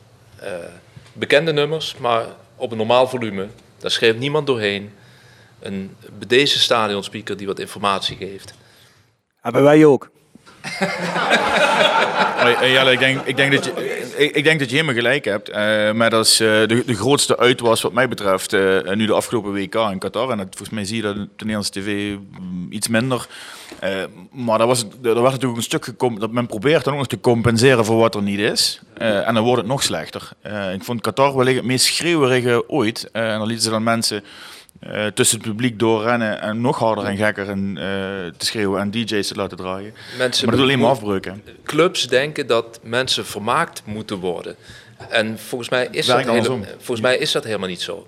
[1.12, 2.26] bekende nummers, maar
[2.56, 3.46] op een normaal volume.
[3.78, 4.92] Daar schreeuwt niemand doorheen.
[5.66, 8.54] Een bedezen stadionspeaker die wat informatie geeft.
[9.40, 10.10] Hebben wij ook.
[12.60, 15.24] Eh, Jelle, ik denk, ik, denk dat je, ik, ik denk dat je helemaal gelijk
[15.24, 15.48] hebt.
[15.48, 19.12] Eh, maar dat is eh, de, de grootste uitwas wat mij betreft eh, nu de
[19.12, 20.30] afgelopen WK in Qatar.
[20.30, 23.26] En dat, volgens mij zie je dat op de Nederlandse tv mm, iets minder.
[23.78, 23.90] Eh,
[24.32, 26.98] maar daar, was, het- daar werd natuurlijk een stuk gecom- dat men probeert dan ook
[26.98, 28.80] nog te compenseren voor wat er niet is.
[28.94, 30.28] Eh, en dan wordt het nog slechter.
[30.40, 33.08] Eh, ik vond Qatar wellicht het meest schreeuwerige ooit.
[33.12, 34.24] Eh, en dan lieten ze dan mensen
[34.80, 37.84] eh, tussen het publiek doorrennen en nog harder en gekker en, eh,
[38.36, 39.94] te schreeuwen en DJ's te laten draaien.
[40.18, 41.42] Mensen maar dat doet alleen maar afbreuken.
[41.64, 44.56] Clubs denken dat mensen vermaakt moeten worden.
[45.08, 48.06] En volgens mij is, dat, hele- volgens mij is dat helemaal niet zo.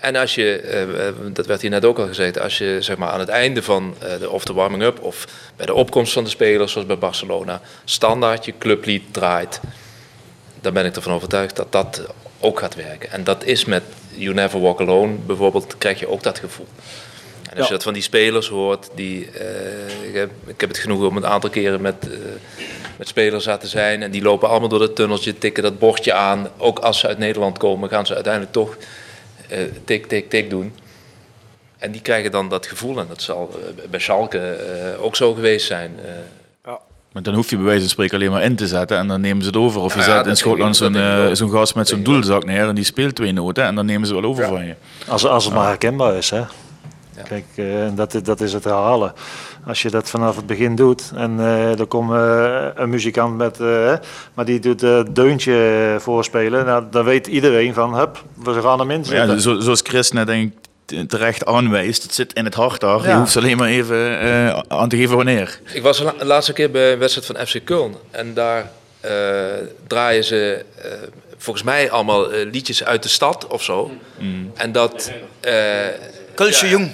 [0.00, 3.08] En als je, eh, dat werd hier net ook al gezegd, als je zeg maar,
[3.08, 6.72] aan het einde van de, of de warming-up of bij de opkomst van de spelers,
[6.72, 9.60] zoals bij Barcelona, standaard je clublied draait,
[10.60, 12.06] dan ben ik ervan overtuigd dat dat
[12.40, 13.10] ook gaat werken.
[13.10, 13.82] En dat is met
[14.16, 16.66] You Never Walk Alone bijvoorbeeld, krijg je ook dat gevoel.
[17.50, 20.78] En als je dat van die spelers hoort, die, eh, ik, heb, ik heb het
[20.78, 22.18] genoeg om een aantal keren met, eh,
[22.98, 24.02] met spelers aan te zijn.
[24.02, 26.48] En die lopen allemaal door dat tunneltje, tikken dat bordje aan.
[26.56, 28.76] Ook als ze uit Nederland komen, gaan ze uiteindelijk toch
[29.48, 30.74] eh, tik, tik, tik doen.
[31.78, 32.98] En die krijgen dan dat gevoel.
[32.98, 33.60] En dat zal
[33.90, 34.58] bij Schalke
[35.00, 35.98] ook zo geweest zijn.
[37.16, 39.20] Maar dan hoef je bij wijze van spreken alleen maar in te zetten en dan
[39.20, 39.80] nemen ze het over.
[39.80, 42.68] Of je Ja, ja, zet in Schotland zo'n eh, zo'n gast met zo'n doelzak neer
[42.68, 44.74] en die speelt twee noten en dan nemen ze wel over van je.
[45.08, 46.30] Als, als het maar herkenbaar is.
[46.30, 46.42] Hè?
[47.28, 49.12] Kijk, eh, en dat, dat is het herhalen.
[49.66, 52.10] Als je dat vanaf het begin doet en eh er komt
[52.74, 53.94] een muzikant met, eh, hè,
[54.34, 58.90] maar die doet het deuntje voorspelen, nou, dan weet iedereen van, hup, we gaan hem
[58.90, 59.34] inzetten.
[59.34, 60.65] Ja, zo, zoals Chris net denk ik
[61.06, 63.02] terecht aanwijst, het zit in het hart daar.
[63.08, 65.60] Je hoeft alleen maar even eh, aan te geven wanneer.
[65.72, 68.10] Ik was de la- de laatste keer bij een wedstrijd van FC Köln.
[68.10, 68.70] En daar
[69.00, 69.10] eh,
[69.86, 70.90] draaien ze eh,
[71.36, 73.90] volgens mij allemaal liedjes uit de stad of zo.
[74.54, 75.12] En dat...
[75.40, 75.52] eh
[76.34, 76.90] Kulsje jong.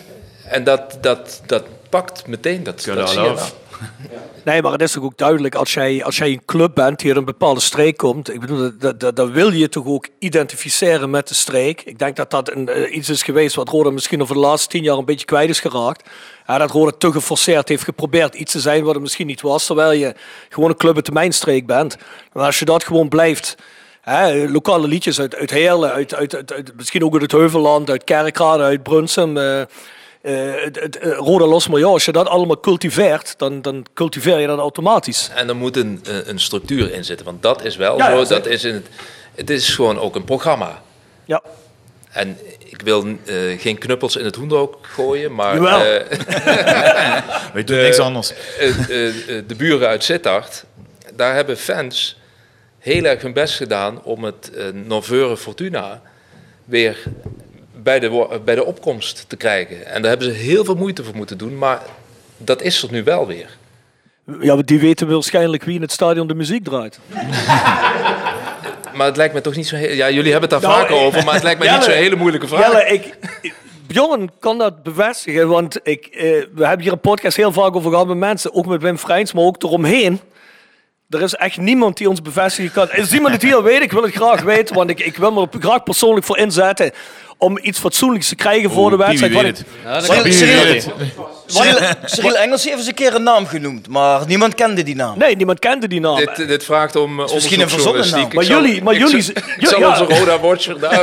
[0.49, 2.63] En dat, dat, dat pakt meteen.
[2.63, 3.45] Dat, dat zie je wel.
[4.45, 7.09] Nee, maar het is toch ook duidelijk, als jij, als jij een club bent die
[7.09, 11.11] uit een bepaalde streek komt, ik bedoel, dat, dat, dat wil je toch ook identificeren
[11.11, 11.83] met de streek.
[11.83, 14.69] Ik denk dat dat een, eh, iets is geweest wat Roda misschien over de laatste
[14.69, 16.09] tien jaar een beetje kwijt is geraakt.
[16.47, 19.67] Ja, dat Roda te geforceerd heeft geprobeerd iets te zijn wat het misschien niet was,
[19.67, 20.15] terwijl je
[20.49, 21.97] gewoon een club uit de mijnstreek bent.
[22.33, 23.57] En als je dat gewoon blijft...
[24.01, 28.63] Hè, lokale liedjes uit, uit Heerlen, uit, uit- misschien ook uit het Heuvelland, uit Kerkrade,
[28.63, 29.37] uit Brunsum.
[29.37, 29.63] eh,
[30.23, 33.87] eh, het, het, eh, Roda Los maar ja, als je dat allemaal cultiveert, dan, dan
[33.95, 35.31] cultiveer je dat automatisch.
[35.35, 37.27] En er moet een, een een structuur in zitten.
[37.27, 38.35] Want dat is wel Ja, ja, zo.
[38.35, 38.87] Dat is in het,
[39.35, 40.83] het is gewoon ook een programma.
[41.25, 41.43] Ja.
[42.11, 45.55] En ik wil eh, geen knuppels in het hoenderhok gooien, maar...
[45.55, 45.81] Jawel.
[45.81, 47.23] eh,
[47.55, 48.33] Weet je niks anders.
[48.59, 50.65] eh, eh, eh, de buren uit Sittard,
[51.15, 52.17] daar hebben fans
[52.79, 56.03] heel erg hun best gedaan om het eh Norveuren Fortuna
[56.65, 56.97] weer
[57.83, 59.87] bij de, bij de opkomst te krijgen.
[59.87, 61.81] En daar hebben ze heel veel moeite voor moeten doen, maar
[62.37, 63.57] dat is er nu wel weer.
[64.41, 66.99] Ja, die weten waarschijnlijk wie in het stadion de muziek draait.
[68.95, 69.95] Maar het lijkt me toch niet zo heel...
[69.95, 71.87] Ja, jullie hebben het daar Nou, vaker ik- over, maar het lijkt me Jelle, niet
[71.87, 72.61] zo'n hele moeilijke vraag.
[72.67, 73.15] Jelle, ik,
[73.87, 76.21] Bjorn kan dat bevestigen, want ik, eh,
[76.55, 79.33] we hebben hier een podcast heel vaak over gehad met mensen, ook met Wim Vrijns,
[79.33, 80.21] maar ook eromheen.
[81.09, 82.91] Er is echt niemand die ons bevestigen kan.
[82.91, 85.41] Als iemand het hier weet, ik wil het graag weten, want ik, ik wil me
[85.53, 86.93] er graag persoonlijk voor inzetten
[87.43, 89.33] om iets fatsoenlijks te krijgen voor de wedstrijd.
[89.33, 90.81] Weet ik- Cyril-
[91.47, 95.19] Cyril, Cyril Engels heeft eens een keer een naam genoemd, maar niemand kende die naam.
[95.19, 96.17] Nee, niemand kende die naam.
[96.17, 98.29] Dit, dit vraagt om uh, misschien een verzonnen naam.
[98.33, 99.89] Maar jullie- maar ik jullie- Ik zal ja.
[100.01, 100.99] onze Roda Watcher daar...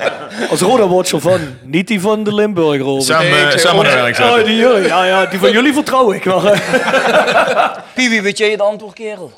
[0.50, 3.04] Als Roda Watcher van, niet die van de Limburger over.
[3.04, 3.22] Sam,
[3.56, 4.38] Sam de werk zetten.
[4.38, 6.24] Oh, die jullie, ja, ja, die van jullie vertrouw ik.
[6.24, 9.32] Maar, eh, Piwi, weet jij het antwoord, kerel?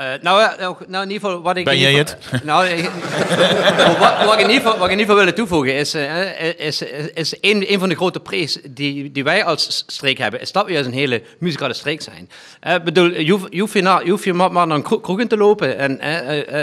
[0.00, 1.64] Eh, nou, nou, nou, in ieder geval wat ik...
[1.64, 2.68] Ben jij geval- Nou,
[3.98, 6.48] wat, wat, ik in ieder geval, wat ik in ieder geval willen toevoegen is, eh,
[6.66, 10.40] is, is, is een, een van de grote prijs die, die wij als streek hebben,
[10.40, 12.30] is dat we juist een hele muzikale streek zijn.
[12.60, 14.82] Eh, bedoel, je hoeft, je hoeft, je na- je hoeft je maar, maar naar een
[14.82, 16.00] kro- kroeg in te lopen en,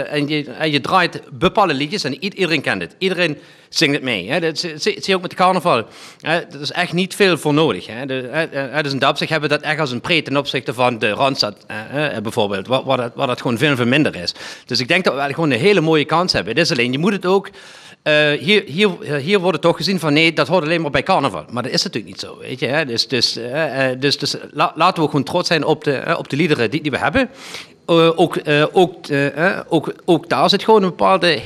[0.08, 2.94] en, je, en je draait bepaalde liedjes en iedereen kent het.
[2.98, 4.30] Iedereen zingt het mee.
[4.30, 4.40] Hè.
[4.40, 5.84] Dat zie je ook met de carnaval.
[6.20, 7.86] Eh, Er is echt niet veel voor nodig.
[7.86, 8.06] Hè.
[8.06, 10.74] De, eh, eh, dus in dat hebben we dat echt als een pre ten opzichte
[10.74, 14.34] van de Randstad eh, eh, bijvoorbeeld, waar, dat, dat gewoon veel, veel minder is.
[14.66, 16.52] Dus ik denk dat we gewoon een hele mooie kans hebben.
[16.54, 17.50] Het is alleen, je moet het ook...
[18.02, 21.02] eh, hier, hier, hier wordt het toch gezien van nee, dat hoort alleen maar bij
[21.02, 21.44] carnaval.
[21.50, 22.66] Maar dat is natuurlijk niet zo, weet je.
[22.66, 22.84] Hè?
[22.84, 26.18] Dus, dus, eh, eh, dus, dus la- laten we gewoon trots zijn op de, eh,
[26.18, 27.30] op de liederen die, die we hebben.
[27.88, 31.40] Eh, ook, eh, ook, eh, ook, ook daar zit gewoon een bepaalde,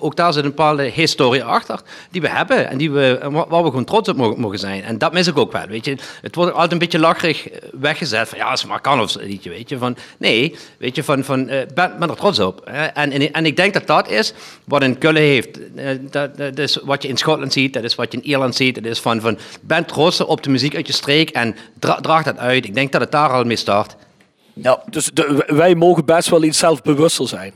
[0.00, 1.80] ook daar zit een bepaalde historie achter
[2.10, 4.82] die we hebben en die we, wa- waar we gewoon trots op mogen, zijn.
[4.82, 5.96] En dat mis ik ook wel, weet je.
[6.22, 7.48] Het wordt altijd een beetje lacherig
[7.80, 9.78] weggezet van ja, is maar een liedje, weet je.
[9.78, 12.60] Van, nee, weet je, van, van ben, er trots op.
[12.94, 14.32] En, en, en ik denk dat dat is
[14.64, 15.58] wat een Kullen heeft.
[16.00, 18.74] Dat, dat is wat je in Schotland ziet, dat is wat je in Ierland ziet.
[18.74, 22.22] Dat is van, van ben trots op de muziek uit je streek en dra draag
[22.22, 22.64] dat uit.
[22.64, 23.96] Ik denk dat het daar al mee start.
[24.54, 27.52] Ja, dus de- wij mogen best wel iets zelfbewuster zijn.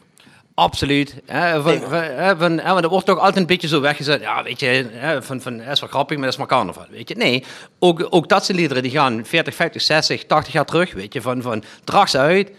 [0.55, 1.15] Absoluut.
[1.27, 4.21] Hè, van, van, hè, van, hè, want er wordt toch altijd een beetje zo weggezet.
[4.21, 6.87] Ja, weet je, hè, van, van, dat is wel grappig, maar dat is maar carnaval.
[6.91, 7.45] Weet je, nee.
[7.79, 10.93] Ook, ook dat zijn liederen die gaan 40, 50, 60, 80 jaar terug.
[10.93, 12.51] Weet je, van, van draag ze uit.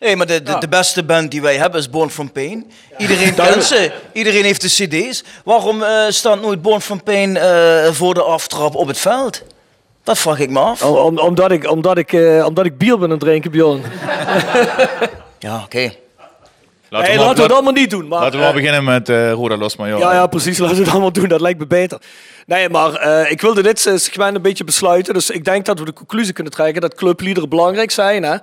[0.00, 2.70] Nee, maar de, de, de beste band die wij hebben is Born From Pain.
[2.98, 3.92] Iedereen kent ze.
[4.12, 5.24] Iedereen heeft de cd's.
[5.44, 9.42] Waarom eh, staat nooit Born From Pain eh, voor de aftrap op het veld?
[10.04, 10.82] Dat vraag ik me af.
[10.84, 13.82] Om, om- omdat, ik, omdat, ik, eh, omdat ik bier ben aan het drinken, Bjorn.
[15.38, 15.92] Ja, oké.
[16.88, 18.08] Laten maar- laten we het allemaal niet doen.
[18.08, 19.98] Maar, Laten we maar eh, beginnen met eh Roda Los Major.
[19.98, 20.58] Ja, ja, precies.
[20.58, 21.28] Laten we het allemaal doen.
[21.28, 21.98] Dat lijkt me beter.
[22.46, 25.14] Nee, maar eh, ik wilde dit eh, segment een beetje besluiten.
[25.14, 28.22] Dus ik denk dat we de conclusie kunnen trekken dat clubliederen belangrijk zijn.
[28.22, 28.36] Hè?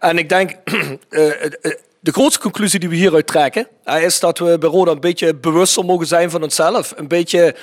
[0.00, 1.72] En ik denk, eh, eh, eh,
[2.02, 5.84] de grootste conclusie die we hieruit trekken, is dat we bij Roda een beetje bewuster
[5.84, 6.92] mogen zijn van onszelf.
[6.96, 7.54] Een beetje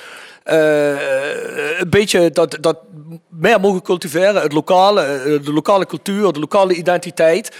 [0.42, 2.78] eh, een beetje dat, dat
[3.28, 4.42] meer mogen cultiveren.
[4.42, 7.56] Het lokale, eh, de lokale cultuur, de lokale identiteit.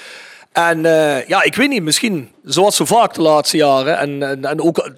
[0.52, 4.60] En eh, ja, ik weet niet, misschien zoals zo vaak de laatste jaren en, en,
[4.60, 4.90] ook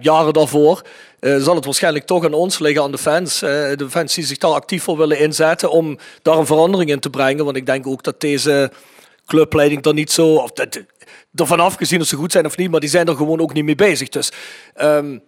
[0.00, 0.82] jaren daarvoor,
[1.20, 3.38] zal het waarschijnlijk toch aan ons liggen, aan de fans.
[3.38, 7.10] de fans die zich daar actief voor willen inzetten om daar een verandering in te
[7.10, 7.44] brengen.
[7.44, 8.70] Want ik denk ook dat deze
[9.32, 10.82] clubleiding er niet zo, of dat,
[11.34, 13.64] ervan afgezien of ze goed zijn of niet, maar die zijn er gewoon ook niet
[13.64, 14.08] mee bezig.
[14.08, 14.32] Dus
[14.74, 15.18] ehm,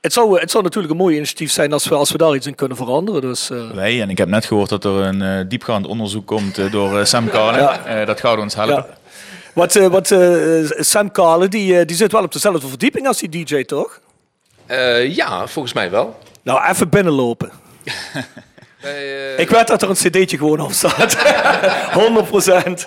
[0.00, 2.46] het, zou, het zou natuurlijk een mooi initiatief zijn als we, als we daar iets
[2.46, 3.20] in kunnen veranderen.
[3.20, 6.58] Dus, eh, Wij, en ik heb net gehoord dat er een eh, diepgaand onderzoek komt
[6.58, 7.26] eh, door eh, Sam.
[7.32, 7.84] Ja.
[7.86, 8.86] Eh, dat gaat ons helpen.
[8.88, 8.98] Ja.
[9.54, 13.64] Wat, wat eh, Sam Kale, die, die zit wel op dezelfde verdieping als die DJ,
[13.64, 14.00] toch?
[14.66, 16.18] Eh, ja, volgens mij wel.
[16.42, 17.50] Nou, even binnenlopen.
[19.36, 21.14] Ik weet dat er een cd'tje gewoon op staat.
[21.92, 22.86] 100 procent.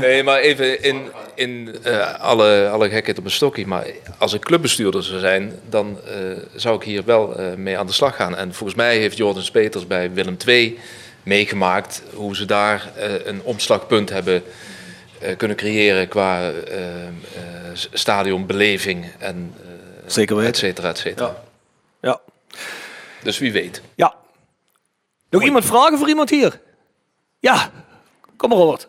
[0.00, 3.66] Nee, maar even in, in eh, alle, alle gekheid op een stokje.
[3.66, 3.86] Maar
[4.18, 6.14] als ik clubbestuurder zou zijn, dan eh,
[6.54, 8.36] zou ik hier wel eh, mee aan de slag gaan.
[8.36, 10.78] En volgens mij heeft Jordan Speters bij Willem II
[11.22, 14.42] meegemaakt hoe ze daar eh, een omslagpunt hebben
[15.20, 17.12] eh, kunnen creëren qua eh, eh,
[17.92, 19.68] stadionbeleving en eh,
[20.06, 20.50] Zeker weten.
[20.52, 21.42] et cetera, et cetera.
[22.00, 22.20] Ja.
[23.22, 23.82] Dus wie weet.
[23.94, 24.14] Ja.
[25.34, 26.60] Nog iemand vragen voor iemand hier?
[27.38, 27.70] Ja,
[28.36, 28.88] kom maar Robert.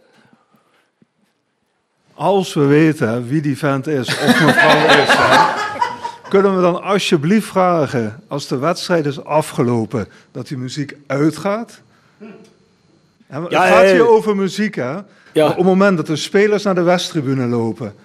[2.14, 5.54] Als we weten wie die vent is of mevrouw is, hè,
[6.30, 11.82] kunnen we dan alsjeblieft vragen, als de wedstrijd is afgelopen, dat die muziek uitgaat?
[12.18, 13.92] Het Ja, gaat ja, ja.
[13.92, 14.94] hier over muziek, hè?
[14.94, 17.96] Maar op het moment dat de spelers naar de westtribune lopen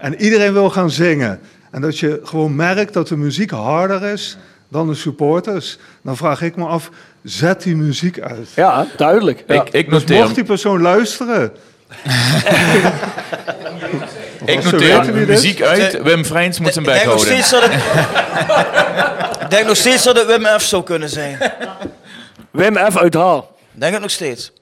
[0.00, 1.40] en iedereen wil gaan zingen,
[1.70, 4.38] en dat je gewoon merkt dat de muziek harder is
[4.68, 6.90] dan de supporters, dan vraag ik me af,
[7.28, 8.48] zet die muziek uit.
[8.54, 9.44] Ja, duidelijk.
[9.46, 9.54] Ja.
[9.54, 11.52] Ik, ik Dus noteer, mocht die persoon luisteren,
[14.44, 15.26] ik noteer is.
[15.26, 16.02] muziek uit.
[16.02, 17.44] Wim Vrijns moet zijn bek denk, nog houden.
[17.44, 17.72] steeds dat het,
[19.42, 21.38] ik denk nog steeds dat het Wim F zou kunnen zijn.
[22.50, 23.56] Wim F uit Haal.
[23.72, 24.52] Denk het nog steeds.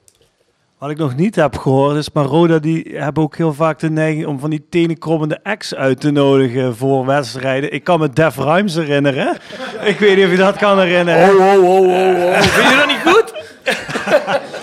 [0.78, 3.90] Wat ik nog niet heb gehoord is, maar Roda die hebben ook heel vaak de
[3.90, 7.72] neiging om van die tenenkrommende acts uit te nodigen voor wedstrijden.
[7.72, 9.36] Ik kan me Def Rhymes herinneren.
[9.82, 11.28] Ik weet niet of je dat kan herinneren.
[11.28, 12.40] Oh, oh, oh, oh, oh.
[12.40, 13.34] Vind je dat niet goed?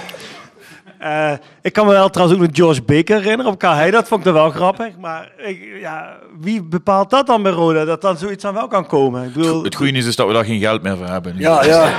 [1.00, 1.34] Eh,
[1.64, 4.26] ik kan me wel trouwens ook nog George Baker herinneren op hij Dat vond ik
[4.26, 4.98] dan wel grappig.
[4.98, 7.86] Maar ik, ja, wie bepaalt dat dan bij Roda?
[7.86, 9.24] Dat dan zoiets aan wel kan komen?
[9.24, 11.36] Ik bedoel, Het goede nieuws is dat we daar geen geld meer voor hebben.
[11.38, 11.90] Ja, ja.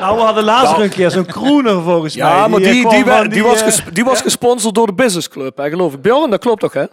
[0.00, 2.26] nou, we hadden laatst nog een keer zo'n crooner volgens mij.
[2.26, 4.86] Ja, maar eh, die, die, van wa- die, was, eh, ges- die was gesponsord door
[4.86, 6.02] de Business Club, hè, geloof ik.
[6.02, 6.84] Bjorn, dat klopt toch, hè?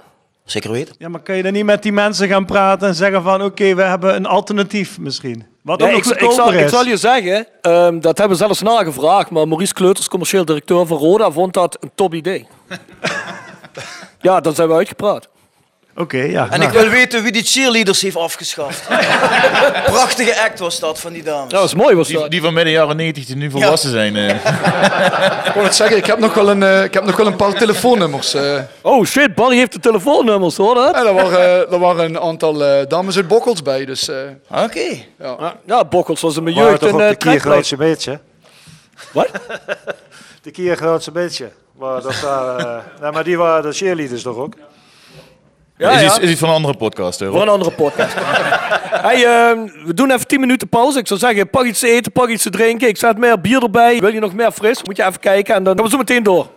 [0.45, 0.95] Zeker weten.
[0.97, 3.41] Ja, maar kan je dan niet met die mensen gaan praten en zeggen van...
[3.43, 5.45] oké, we hebben een alternatief misschien?
[5.61, 9.29] Wat ook ik, ik, zal, ik zal je zeggen, ehm, dat hebben we zelfs nagevraagd,
[9.29, 12.47] maar Maurice Kleuters, commercieel directeur van Roda, vond dat een top idee.
[14.21, 15.29] ja, dan zijn we uitgepraat.
[15.95, 16.47] Oké, ja.
[16.49, 18.87] En ik wil weten wie die cheerleaders heeft afgeschaft.
[19.93, 21.51] Prachtige act was dat van die dames.
[21.51, 24.15] Dat was mooi, was Die, die van midden jaren 90 die nu volwassen zijn.
[24.15, 24.29] eh.
[25.47, 27.35] Ik wou het zeggen, ik heb nog wel een, eh, ik heb nog wel een
[27.35, 28.33] paar telefoonnummers.
[28.33, 28.59] eh.
[28.81, 30.95] Oh shit, Barry heeft de telefoonnummers, hoor dat?
[30.95, 34.07] En er waren, er waren een aantal eh, dames uit Bokkels bij, dus...
[34.07, 34.15] eh,
[34.63, 34.89] Oké.
[35.19, 35.55] ja.
[35.65, 38.19] Ja, Bokkels was een Maar jeugd toch uh, de Kiergrootse beetje.
[39.11, 39.27] Wat?
[40.41, 41.49] De Kiergrootse beetje.
[41.77, 44.53] Maar, dat eh, nee, maar die waren de cheerleaders toch ook?
[45.81, 46.05] Ja, is, ja.
[46.05, 47.19] Iets, is iets van een andere podcast.
[47.19, 48.13] hè, Voor een andere podcast.
[49.07, 50.99] hey, ehm, we doen even 10 minuten pauze.
[50.99, 52.87] Ik zou zeggen, pak iets te eten, pak iets te drinken.
[52.87, 53.99] Ik zet meer bier erbij.
[53.99, 54.83] Wil je nog meer fris?
[54.83, 56.47] Moet je even kijken en dan gaan we zo meteen door.